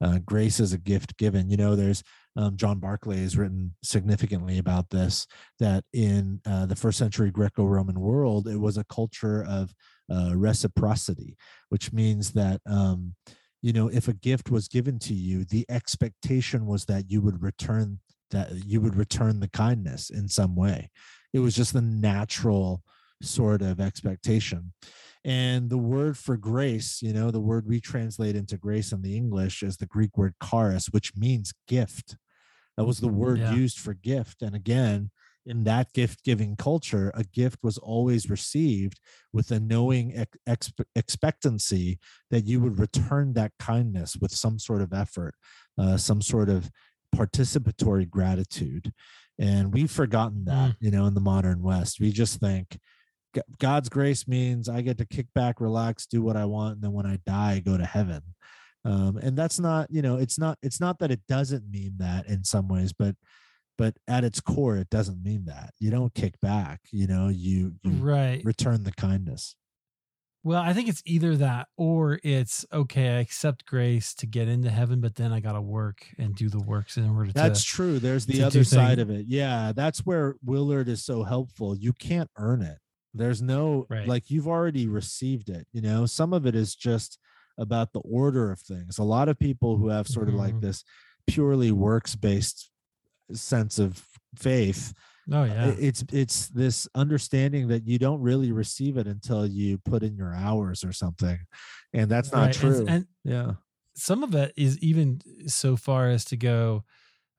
[0.00, 1.50] Uh, grace is a gift given.
[1.50, 2.02] You know there's
[2.36, 5.26] um, john barclay has written significantly about this
[5.58, 9.74] that in uh, the first century greco-roman world it was a culture of
[10.12, 11.36] uh, reciprocity
[11.68, 13.14] which means that um,
[13.62, 17.42] you know if a gift was given to you the expectation was that you would
[17.42, 17.98] return
[18.30, 20.90] that you would return the kindness in some way.
[21.32, 22.82] It was just the natural
[23.22, 24.72] sort of expectation.
[25.24, 29.16] And the word for grace you know the word we translate into grace in the
[29.16, 32.16] english is the greek word charis which means gift
[32.76, 33.54] that was the word Yeah.
[33.54, 35.10] used for gift and again
[35.48, 38.98] in that gift giving culture a gift was always received
[39.32, 40.12] with a knowing
[40.46, 41.98] ex- expectancy
[42.30, 45.34] that you would return that kindness with some sort of effort
[45.78, 46.70] uh, some sort of
[47.14, 48.92] participatory gratitude
[49.38, 50.76] and we've forgotten that Mm.
[50.80, 52.78] you know in the modern west we just think
[53.58, 56.92] God's grace means I get to kick back, relax, do what I want, and then
[56.92, 58.22] when I die, go to heaven.
[58.86, 62.26] Um, and that's not, you know, it's not, it's not that it doesn't mean that
[62.26, 63.16] in some ways, but
[63.78, 65.74] but at its core, it doesn't mean that.
[65.78, 68.42] You don't kick back, you know, you, you right.
[68.44, 69.54] return the kindness.
[70.42, 74.70] Well, I think it's either that or it's okay, I accept grace to get into
[74.70, 77.34] heaven, but then I got to work and do the works in order to.
[77.34, 77.68] That's to.
[77.68, 77.98] true.
[77.98, 79.26] There's the other side of it.
[79.28, 81.76] Yeah, that's where Willard is so helpful.
[81.76, 82.78] You can't earn it.
[83.12, 84.06] There's no Right.
[84.06, 86.06] like you've already received it, you know.
[86.06, 87.18] Some of it is just
[87.58, 88.98] about the order of things.
[88.98, 90.60] A lot of people who have sort of like Mhm.
[90.60, 90.84] this
[91.26, 92.70] purely works-based
[93.32, 94.04] sense of
[94.36, 94.92] faith.
[95.30, 95.74] Oh yeah.
[95.78, 100.32] It's it's this understanding that you don't really receive it until you put in your
[100.34, 101.38] hours or something
[101.92, 103.52] and that's not Right, and- true and yeah
[103.96, 106.84] some of it is even so far as to go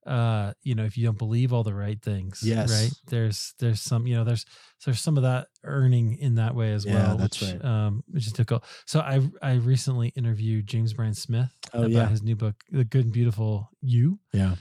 [0.07, 2.69] uh you know if you don't believe all the right things Yes.
[2.69, 4.45] right there's there's some you know there's
[4.85, 7.65] there's some of that earning in that way as Yeah, well that's which right.
[7.65, 12.07] um which is difficult so i i recently interviewed james bryan smith Oh, about yeah.
[12.07, 14.55] his new book the good and beautiful you yeah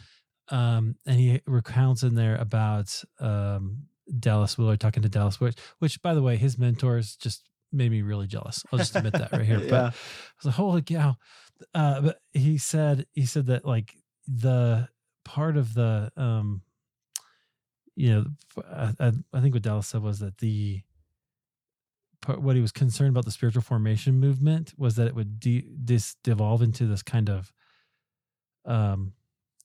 [0.50, 3.84] um and he recounts in there about um
[4.18, 8.02] dallas willard talking to dallas willard which by the way his mentors just made me
[8.02, 9.86] really jealous i'll just admit that right here but Yeah.
[9.86, 9.92] I
[10.38, 11.16] was like, holy cow.
[11.74, 13.94] Uh, but he said, he said that like
[14.28, 14.88] the
[15.26, 16.62] part of the, um,
[17.96, 18.24] you know,
[18.70, 20.82] I, I, think what Dallas said was that the,
[22.22, 25.66] part, what he was concerned about the spiritual formation movement was that it would de-
[25.84, 27.52] dis devolve into this kind of,
[28.64, 29.12] um,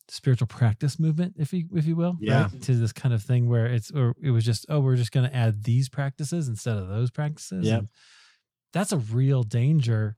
[0.07, 2.43] spiritual practice movement, if you if you will, Yeah.
[2.51, 2.61] right?
[2.63, 5.29] to this kind of thing where it's or it was just oh we're just going
[5.29, 7.65] to add these practices instead of those practices.
[7.65, 7.87] yeah And
[8.73, 10.17] that's a real danger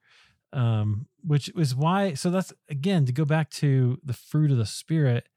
[0.52, 4.66] um which was why so that's again to go back to the fruit of the
[4.66, 5.28] spirit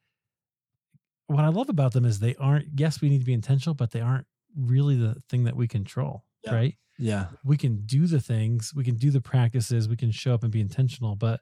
[1.28, 3.90] what i love about them is they aren't yes we need to be intentional but
[3.90, 6.54] they aren't really the thing that we control Yeah.
[6.54, 6.74] right?
[6.98, 7.26] Yeah.
[7.44, 10.50] We can do the things we can do the practices we can show up and
[10.52, 11.40] be intentional but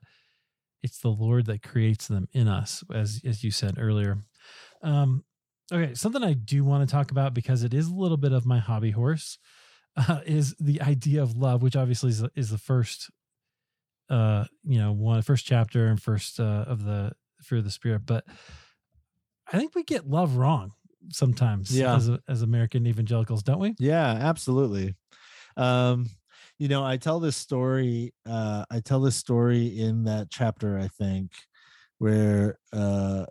[0.83, 4.17] it's the lord that creates them in us as as you said earlier.
[4.83, 5.23] Um
[5.71, 8.45] okay something i do want to talk about because it is a little bit of
[8.45, 9.37] my hobby horse
[9.95, 13.09] uh, is the idea of love which obviously is, is the first
[14.09, 17.13] uh you know one first chapter and first uh of the
[17.43, 18.23] fruit of the spirit but
[19.51, 20.71] i think we get love wrong
[21.11, 21.95] sometimes Yeah.
[21.95, 24.95] as, as american evangelicals don't we yeah absolutely
[25.57, 26.07] um
[26.59, 30.87] you know i tell this story uh i tell this story in that chapter i
[30.87, 31.31] think
[31.99, 33.25] where uh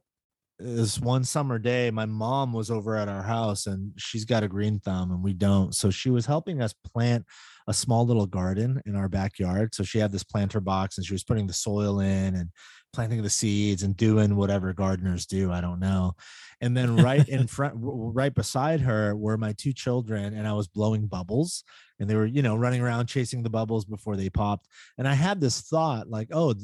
[0.59, 4.49] this one summer day my mom was over at our house and she's got a
[4.49, 5.75] green thumb and we don't.
[5.75, 7.25] So she was helping us plant
[7.67, 9.75] a small little garden in our backyard.
[9.75, 12.51] So she had this planter box and she was putting the soil in and
[12.93, 16.15] planting the seeds and doing whatever gardeners do i don't know.
[16.61, 20.69] And then right in front right beside her were my two children and i was
[20.69, 21.65] blowing bubbles
[21.99, 24.69] and they were you know running around chasing the bubbles before they popped.
[24.99, 26.55] And i had this thought like oh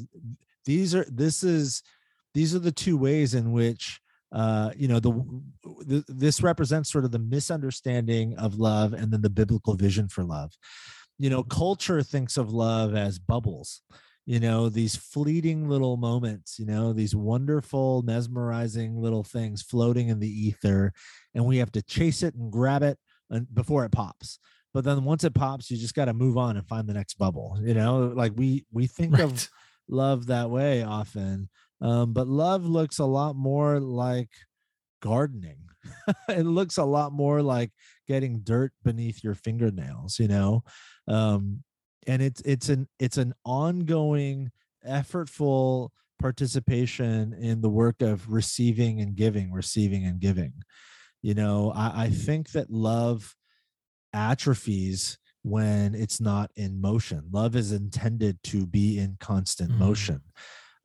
[0.65, 1.83] these are this is
[2.33, 3.99] these are the two ways in which
[4.31, 5.11] uh you know the,
[5.85, 10.23] the this represents sort of the misunderstanding of love and then the biblical vision for
[10.23, 10.51] love.
[11.19, 13.81] You know culture thinks of love as bubbles
[14.25, 20.19] you know these fleeting little moments you know these wonderful mesmerizing little things floating in
[20.19, 20.93] the ether
[21.33, 22.97] and we have to chase it and grab it
[23.53, 24.39] before it pops.
[24.73, 27.15] But then once it pops you just got to move on and find the next
[27.15, 28.13] bubble you know?
[28.15, 29.49] Like we we think of
[29.89, 31.49] love that way often
[31.81, 34.29] um, but love looks a lot more like
[35.01, 35.57] gardening.
[36.29, 37.71] It looks a lot more like
[38.07, 40.63] getting dirt beneath your fingernails you know?
[41.07, 41.63] Um,
[42.07, 44.51] and it's it's an it's an ongoing
[44.87, 50.53] effortful participation in the work of receiving and giving receiving and giving.
[51.23, 53.35] You know i, I think that love
[54.13, 57.23] atrophies when it's not in motion.
[57.31, 59.77] Love is intended to be in constant Mhm.
[59.79, 60.21] motion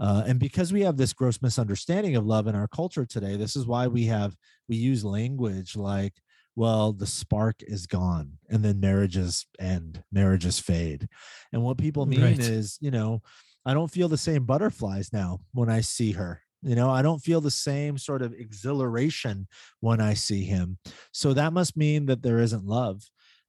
[0.00, 3.56] uh, and because we have this gross misunderstanding of love in our culture today this
[3.56, 4.36] is why we have
[4.68, 6.14] we use language like
[6.56, 11.06] well the spark is gone and then marriages end marriages fade.
[11.52, 12.38] And what people mean Right.
[12.40, 13.22] is you know
[13.64, 16.40] i don't feel the same butterflies now when i see her.
[16.62, 19.46] You know i don't feel the same sort of exhilaration
[19.80, 20.78] when i see him.
[21.12, 23.02] So that must mean that there isn't love.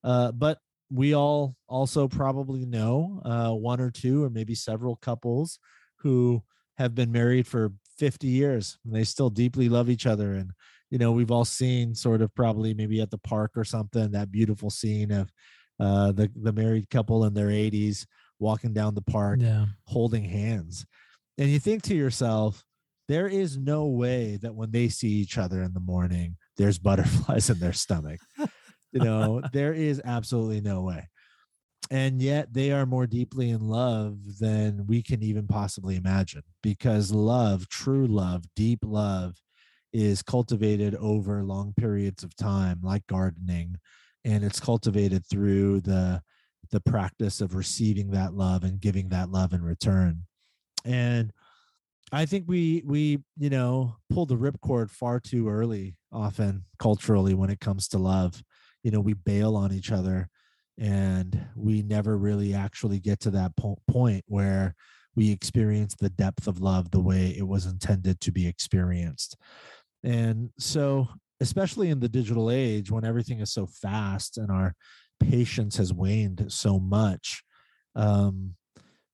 [0.04, 0.60] Uh, but
[0.92, 5.60] we all also probably know uh, one or two or maybe several couples
[6.00, 6.42] who
[6.78, 10.52] have been married for 50 years and they still deeply love each other and
[10.92, 14.32] you know we've all seen sort of probably maybe at the park or something that
[14.32, 15.32] beautiful scene of
[15.80, 18.06] uh the the married couple in their 80s
[18.40, 19.66] walking down the park yeah.
[19.86, 20.86] holding hands.
[21.38, 22.64] And you think to yourself
[23.08, 27.50] there is no way that when they see each other in the morning there's butterflies
[27.50, 28.20] in their stomach.
[28.92, 31.08] You know, there is absolutely no way.
[31.90, 37.12] And yet they are more deeply in love than we can even possibly imagine because
[37.12, 39.36] love, true love, deep love
[39.94, 43.78] is cultivated over long periods of time like gardening
[44.26, 46.22] and it's cultivated through the
[46.72, 50.24] the practice of receiving that love and giving that love in return.
[50.84, 51.32] And
[52.12, 57.50] I think we we you know pull the ripcord far too early often culturally when
[57.50, 58.44] it comes to love.
[58.84, 60.30] You know, we bail on each other
[60.78, 64.76] and we never really actually get to that po- point where
[65.16, 69.36] we experience the depth of love the way it was intended to be experienced.
[70.04, 71.08] And so
[71.40, 74.74] especially in the digital age when everything is so fast and our
[75.20, 77.44] patience has waned so much
[77.96, 78.56] um,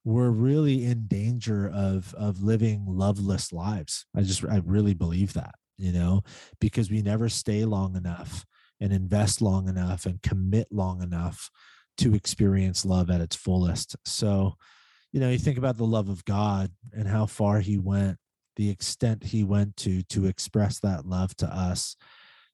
[0.06, 5.56] we're really in danger of of living loveless lives i just i really believe that
[5.78, 6.22] you know
[6.60, 8.46] because we never stay long enough
[8.80, 11.50] and invest long enough and commit long enough
[11.98, 13.96] to experience love at its fullest.
[14.06, 14.56] So
[15.12, 18.18] you know you think about the love of god and how far he went
[18.56, 21.96] the extent he went to to express that love to us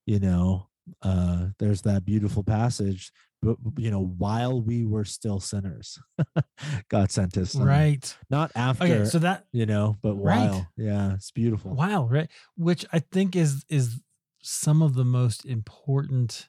[0.06, 0.68] you know
[1.02, 3.12] uh there's that beautiful passage
[3.42, 5.98] but you know while we were still sinners
[6.90, 7.66] god sent his son.
[7.66, 8.18] Right.
[8.30, 10.50] Not after okay so that you know but Right.
[10.50, 10.68] while.
[10.76, 11.72] Yeah it's beautiful.
[11.74, 14.02] Wow right which i think is is
[14.42, 16.48] some of the most important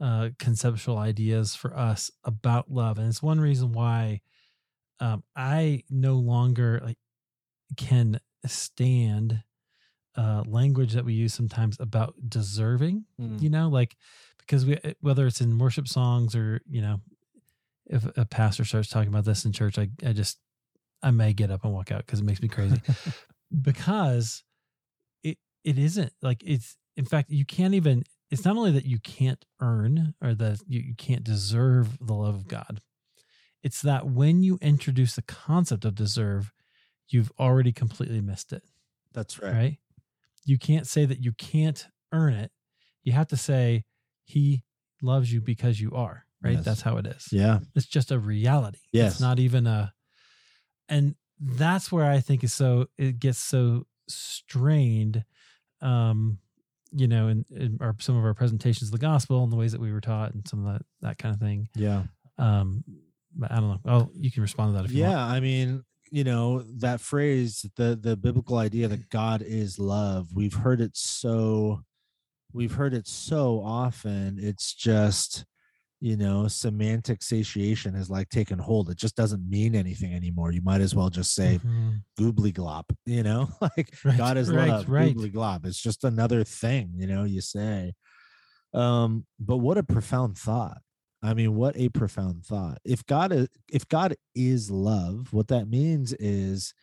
[0.00, 4.20] uh conceptual ideas for us about love and it's one reason why
[5.00, 6.98] um i no longer like
[7.76, 9.42] can stand
[10.16, 13.40] uh language that we use sometimes about deserving Mm.
[13.40, 13.96] you know like
[14.38, 17.00] because we whether it's in worship songs or you know
[17.86, 20.38] if a pastor starts talking about this in church i, I just
[21.02, 22.80] i may get up and walk out because it makes me crazy
[23.62, 24.42] because
[25.22, 28.98] it it isn't like it's in fact you can't even it's not only that you
[28.98, 32.80] can't earn or that you, you can't deserve the love of god
[33.62, 36.52] it's that when you introduce the concept of deserve
[37.08, 38.62] you've already completely missed it
[39.12, 39.52] that's right.
[39.52, 39.78] right,
[40.44, 42.50] You can't say that you can't earn it.
[43.04, 43.84] You have to say
[44.24, 44.64] he
[45.00, 46.54] loves you because you are, right?
[46.54, 46.64] Yes.
[46.64, 47.28] That's how it is.
[47.30, 48.80] yeah It's just a reality.
[48.92, 49.12] Yes.
[49.12, 49.92] It's not even a
[50.88, 55.24] and that's where I think is so it gets so strained
[55.80, 56.38] um
[56.96, 59.72] you know in, in our some of our presentations of the gospel and the ways
[59.72, 61.68] that we were taught and some of that that kind of thing.
[61.74, 62.04] yeah
[62.38, 62.84] Um
[63.36, 63.80] but I don't know.
[63.84, 65.12] Well, you can respond to that if you want.
[65.12, 65.82] yeah i mean
[66.12, 70.96] you know that phrase the the biblical idea that god is love we've heard it
[70.96, 71.80] so
[72.52, 75.44] we've heard it so often it's just
[76.04, 78.90] you know semantic satiation has like taken hold.
[78.90, 80.52] It just doesn't mean anything anymore.
[80.52, 82.02] You might as well just say Mhm.
[82.20, 83.48] goobly glop you know?
[83.62, 85.16] Like Right, god is right, love right.
[85.16, 87.94] goobly glop it's just another thing you know you say.
[88.74, 90.78] Um but what a profound thought.
[91.22, 92.78] I mean what a profound thought.
[92.84, 96.74] If god is if god is love what that means is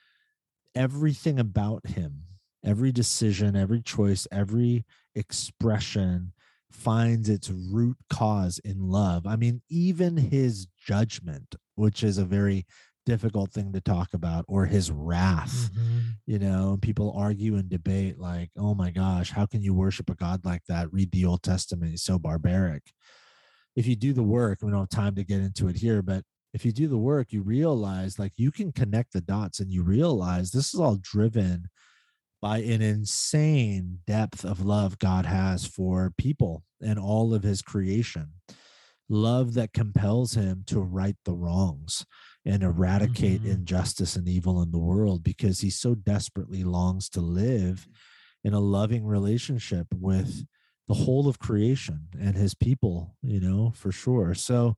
[0.75, 2.23] everything about him
[2.63, 6.33] every decision every choice every expression
[6.73, 9.25] finds its root cause in love.
[9.27, 12.65] I mean even his judgment which is a very
[13.05, 16.01] difficult thing to talk about or his wrath Mhm.
[16.27, 20.15] you know people argue and debate like oh my gosh how can you worship a
[20.15, 20.91] god like that?
[20.93, 22.83] Read the old testament he's so barbaric.
[23.75, 26.23] If you do the work we don't have time to get into it here but
[26.53, 29.81] if you do the work you realize like you can connect the dots and you
[29.83, 31.69] realize this is all driven
[32.41, 38.33] by an insane depth of love god has for people and all of his creation.
[39.09, 42.05] Love that compels him to right the wrongs
[42.45, 43.51] and eradicate Mhm.
[43.53, 47.87] injustice and evil in the world because he so desperately longs to live
[48.43, 50.45] in a loving relationship with
[50.87, 54.33] the whole of creation and his people you know for sure.
[54.33, 54.77] So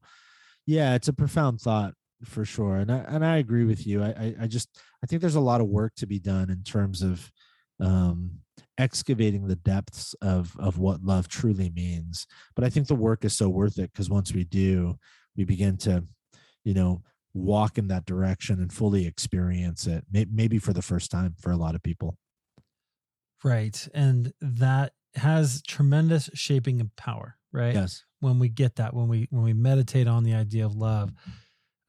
[0.65, 1.93] yeah it's a profound thought
[2.23, 4.01] for sure and i and i agree with you.
[4.01, 6.63] I i, I just i think there's a lot of work to be done in
[6.63, 7.31] terms of
[7.79, 8.31] um
[8.77, 13.35] excavating the depths of of what love truly means but i think the work is
[13.35, 14.97] so worth it because once we do
[15.35, 16.03] we begin to
[16.63, 17.01] you know
[17.33, 21.57] walk in that direction and fully experience it maybe for the first time for a
[21.57, 22.17] lot of people
[23.43, 23.87] Right.
[23.93, 27.73] And that has tremendous shaping and power, right?
[27.73, 31.11] yes When we get that, when we when we meditate on the idea of love,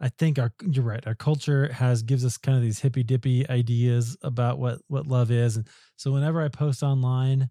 [0.01, 1.07] I think our you're right.
[1.07, 5.31] Our culture has gives us kind of these hippy dippy ideas about what what love
[5.31, 5.57] is.
[5.57, 7.49] And so whenever I post online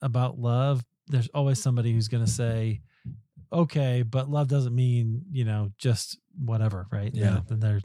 [0.00, 2.80] about love, there's always somebody who's gonna say,
[3.52, 7.12] Okay, but love doesn't mean, you know, just whatever, right?
[7.12, 7.40] Yeah.
[7.48, 7.80] And they're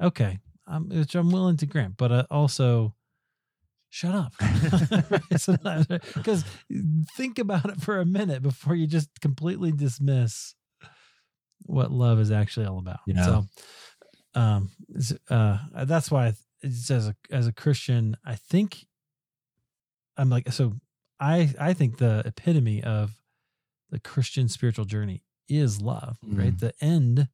[0.00, 0.38] okay.
[0.66, 2.94] I'm which I'm willing to grant, but uh, also
[3.90, 4.32] shut up.
[6.14, 6.44] Because
[7.16, 10.54] think about it for a minute before you just completely dismiss
[11.64, 13.00] what love is actually all about.
[13.06, 13.24] Yeah.
[13.24, 13.44] So,
[14.34, 14.70] um,
[15.30, 18.86] uh, that's why it's as a as a Christian, I think
[20.16, 20.74] I'm like so.
[21.18, 23.12] I I think the epitome of
[23.90, 26.54] the Christian spiritual journey is love, right?
[26.54, 26.60] Mm.
[26.60, 27.28] The end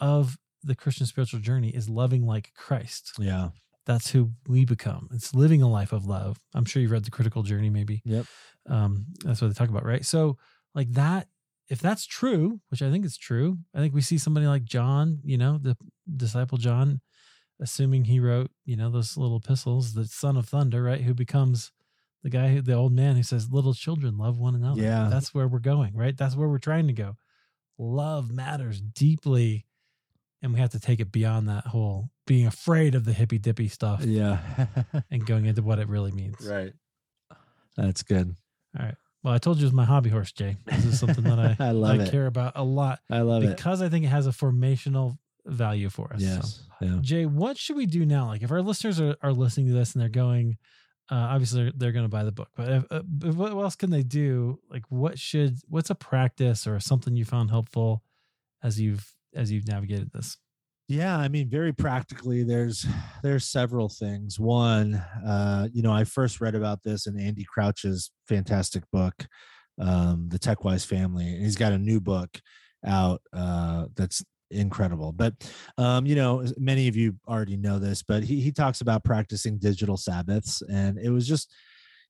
[0.00, 3.12] of the Christian spiritual journey is loving like Christ.
[3.18, 3.50] Yeah.
[3.86, 5.08] That's who we become.
[5.12, 6.38] It's living a life of love.
[6.54, 8.02] I'm sure you've read the critical journey, maybe.
[8.04, 8.26] Yep.
[8.68, 10.04] Um, that's what they talk about, right?
[10.04, 10.38] So,
[10.74, 11.28] like that,
[11.68, 15.20] if that's true, which I think is true, I think we see somebody like John,
[15.24, 15.76] you know, the
[16.16, 17.00] disciple John,
[17.60, 21.00] assuming he wrote, you know, those little epistles, the son of thunder, right?
[21.00, 21.72] Who becomes
[22.22, 24.80] the guy, who, the old man who says, little children love one another.
[24.80, 25.08] Yeah.
[25.10, 26.16] That's where we're going, right?
[26.16, 27.16] That's where we're trying to go.
[27.78, 29.66] Love matters deeply.
[30.42, 33.68] And we have to take it beyond that whole being afraid of the hippy dippy
[33.68, 34.38] stuff Yeah.
[35.10, 36.36] and going into what it really means.
[36.46, 36.72] right.
[37.76, 38.36] That's good.
[39.26, 40.56] Well, I told you it was my hobby horse, Jay.
[40.66, 42.12] This is something that I, I love I it.
[42.12, 43.56] care about a lot I love it.
[43.56, 46.22] because I think it has a formational value for us.
[46.22, 46.98] So, Yeah.
[47.00, 48.28] Jay, what should we do now?
[48.28, 50.58] Like, if our listeners are, are listening to this and they're going,
[51.10, 53.74] uh, obviously they're, they're going to buy the book, but if, uh, but what else
[53.74, 54.60] can they do?
[54.70, 58.04] Like, what should what's a practice or something you found helpful
[58.62, 60.38] as you've as you've navigated this?
[60.88, 62.86] Yeah, I mean, very practically, there's
[63.22, 64.38] there's several things.
[64.38, 64.94] One,
[65.26, 69.26] uh, you know, I first read about this in Andy Crouch's fantastic book,
[69.80, 72.40] um, The TechWise Family, and he's got a new book
[72.84, 75.10] out uh, that's incredible.
[75.12, 75.34] But
[75.76, 79.58] um, you know, many of you already know this, but he he talks about practicing
[79.58, 81.52] digital Sabbaths, and it was just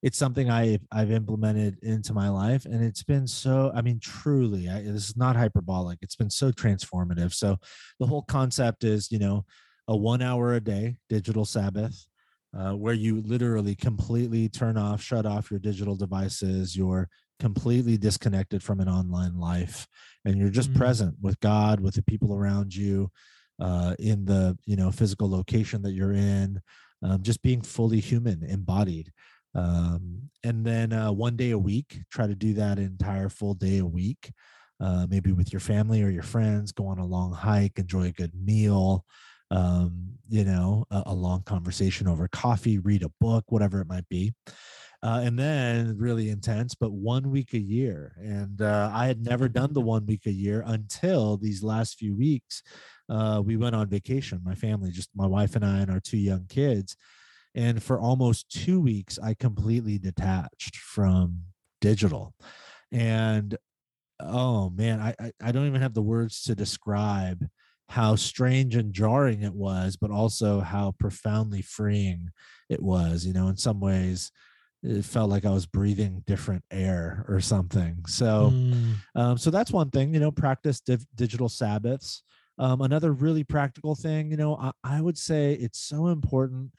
[0.02, 3.72] it's something I I've implemented into my life, and it's been so.
[3.74, 5.98] I mean, truly, I, this is not hyperbolic.
[6.02, 7.32] It's been so transformative.
[7.34, 7.58] So
[7.98, 9.44] the whole concept is, you know,
[9.88, 12.06] a one hour a day digital Sabbath,
[12.56, 16.76] uh, where you literally completely turn off, shut off your digital devices.
[16.76, 17.08] You're
[17.40, 19.86] completely disconnected from an online life,
[20.24, 20.76] and you're just Mm.
[20.76, 23.10] present with God, with the people around you,
[23.58, 26.60] uh, in the you know physical location that you're in,
[27.02, 29.12] um, just being fully human, embodied
[29.56, 33.78] um, and then uh, one day a week try to do that entire full day
[33.78, 34.30] a week
[34.80, 38.12] uh, maybe with your family or your friends go on a long hike enjoy a
[38.12, 39.04] good meal
[39.50, 44.08] um, you know a, a long conversation over coffee read a book whatever it might
[44.08, 44.32] be
[45.02, 49.48] uh, and then really intense but one week a year and uh, i had never
[49.48, 52.62] done the one week a year until these last few weeks
[53.08, 56.18] uh, we went on vacation my family just my wife and i and our two
[56.18, 56.96] young kids
[57.56, 61.40] and for almost two weeks i completely detached from
[61.80, 62.34] digital.
[62.92, 63.56] And
[64.20, 67.46] oh man I, I i don't even have the words to describe
[67.88, 72.30] how strange and jarring it was but also how profoundly freeing
[72.70, 74.32] it was you know in some ways
[74.82, 78.04] it felt like i was breathing different air or something.
[78.06, 82.22] So Mm, um, so that's one thing, you know, practice div- digital Sabbaths.
[82.58, 86.72] Um, another really practical thing, you know, I, I would say it's so important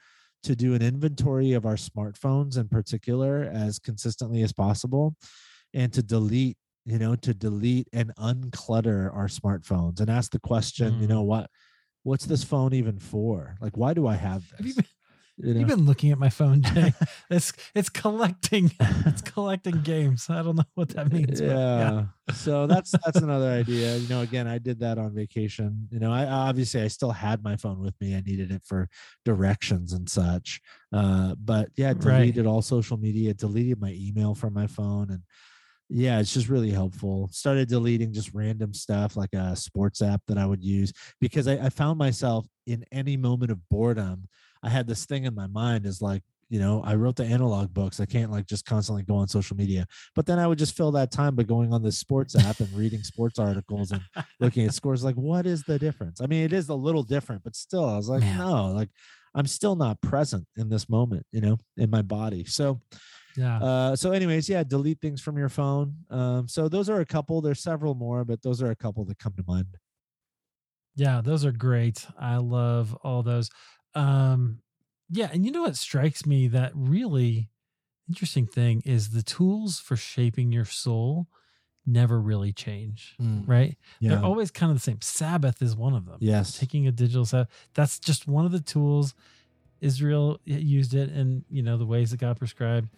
[0.44, 5.16] to do an inventory of our smartphones in particular as consistently as possible
[5.74, 11.00] and to delete, you know, to delete and unclutter our smartphones and ask the question,
[11.00, 11.50] you know, what,
[12.04, 13.56] what's this phone even for?
[13.60, 14.78] Like, why do I have this?
[15.40, 15.60] You know?
[15.60, 16.92] you've been looking at my phone, Jay?
[17.30, 18.72] it's it's collecting
[19.06, 20.26] it's collecting games.
[20.28, 21.40] I don't know what that means.
[21.40, 22.04] but yeah.
[22.34, 26.12] so that's that's another idea you know again i did that on vacation you know
[26.12, 28.86] i obviously i still had my phone with me i needed it for
[29.24, 30.60] directions and such
[30.92, 32.02] uh but yeah Right.
[32.34, 35.22] deleted all social media deleted my email from my phone and
[35.88, 40.36] yeah it's just really helpful started deleting just random stuff like a sports app that
[40.36, 44.28] i would use because i, I found myself in any moment of boredom
[44.62, 47.72] i had this thing in my mind is like you know i wrote the analog
[47.74, 50.76] books i can't like just constantly go on social media but then I would just
[50.76, 54.02] fill that time by going on this sports app and reading sports articles and
[54.40, 55.04] looking at scores.
[55.04, 56.20] Like, what is the difference?
[56.20, 58.38] I mean, it is a little different, but still, I was like, Man.
[58.38, 58.88] no, like
[59.34, 62.44] I'm still not present in this moment, you know, in my body.
[62.46, 62.80] So,
[63.36, 63.58] yeah.
[63.58, 65.94] uh, so anyways, yeah, delete things from your phone.
[66.10, 67.40] Um, so those are a couple.
[67.40, 69.76] There's several more, but those are a couple that come to mind.
[70.96, 72.04] Yeah, those are great.
[72.18, 73.50] I love all those.
[73.98, 74.60] Um,
[75.10, 77.48] yeah, and you know what strikes me that really
[78.08, 81.26] interesting thing is the tools for shaping your soul
[81.86, 83.76] never really change, right?
[84.00, 84.10] Yeah.
[84.16, 85.00] They're always kind of the same.
[85.00, 86.18] Sabbath is one of them.
[86.20, 86.58] yes.
[86.58, 89.14] Taking a digital Sabbath, that's just one of the tools.
[89.80, 92.88] Israel used it in you know the ways that God prescribed.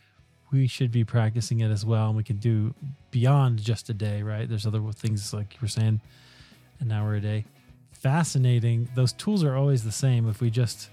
[0.51, 2.74] We should be practicing it as well, and we can do
[3.12, 4.48] beyond just a day, right?
[4.48, 6.01] There's other things like you were saying,
[6.80, 7.44] an hour a day.
[8.01, 8.88] Fascinating.
[8.94, 10.88] Those tools are always the same if we just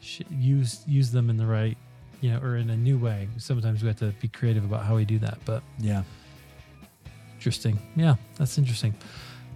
[0.00, 1.76] sh- use use them in the right
[2.20, 3.26] you know, or in a new way.
[3.36, 5.38] Sometimes we have to be creative about how we do that.
[5.44, 6.04] But Yeah.
[7.34, 7.78] interesting.
[7.96, 8.94] Yeah, that's interesting.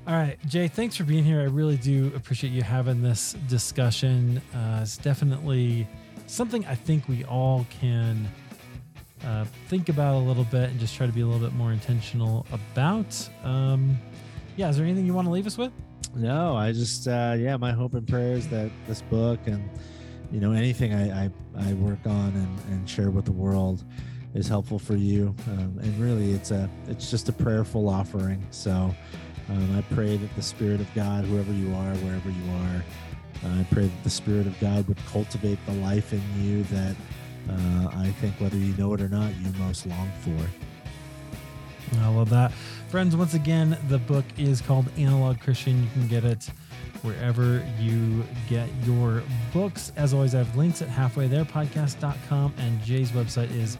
[0.08, 1.40] All right, Jay, thanks for being here.
[1.40, 4.40] I really do appreciate you having this discussion.
[4.54, 5.86] Uh, it's definitely
[6.26, 8.28] something I think we all can
[9.24, 11.72] uh, think about a little bit and just try to be a little bit more
[11.72, 13.28] intentional about.
[13.44, 13.96] Um,
[14.56, 15.72] yeah, is there anything you want to leave us with?
[16.16, 19.68] No, I just uh, yeah, my hope and prayer is that this book and
[20.32, 23.84] you know anything I I, I work on and, and share with the world
[24.34, 25.34] is helpful for you.
[25.48, 28.46] Um, and really, it's a it's just a prayerful offering.
[28.50, 28.94] So
[29.50, 32.84] um, I pray that the Spirit of God, whoever you are, wherever you are,
[33.44, 36.96] uh, I pray that the Spirit of God would cultivate the life in you that
[37.50, 41.98] uh, I think, whether you know it or not, you most long for.
[42.00, 42.52] I love that.
[42.88, 45.82] Friends, once again, the book is called Analog Christian.
[45.82, 46.48] You can get it
[47.02, 49.22] wherever you get your
[49.52, 49.92] books.
[49.96, 53.78] As always, I have links at halfwaytherepodcast.com and Jay's website is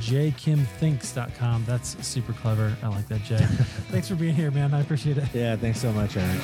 [0.00, 1.64] jkimthinks.com.
[1.66, 2.76] That's super clever.
[2.82, 3.36] I like that, Jay.
[3.90, 4.74] Thanks for being here, man.
[4.74, 5.24] I appreciate it.
[5.34, 6.40] Yeah, thanks so much, Eric.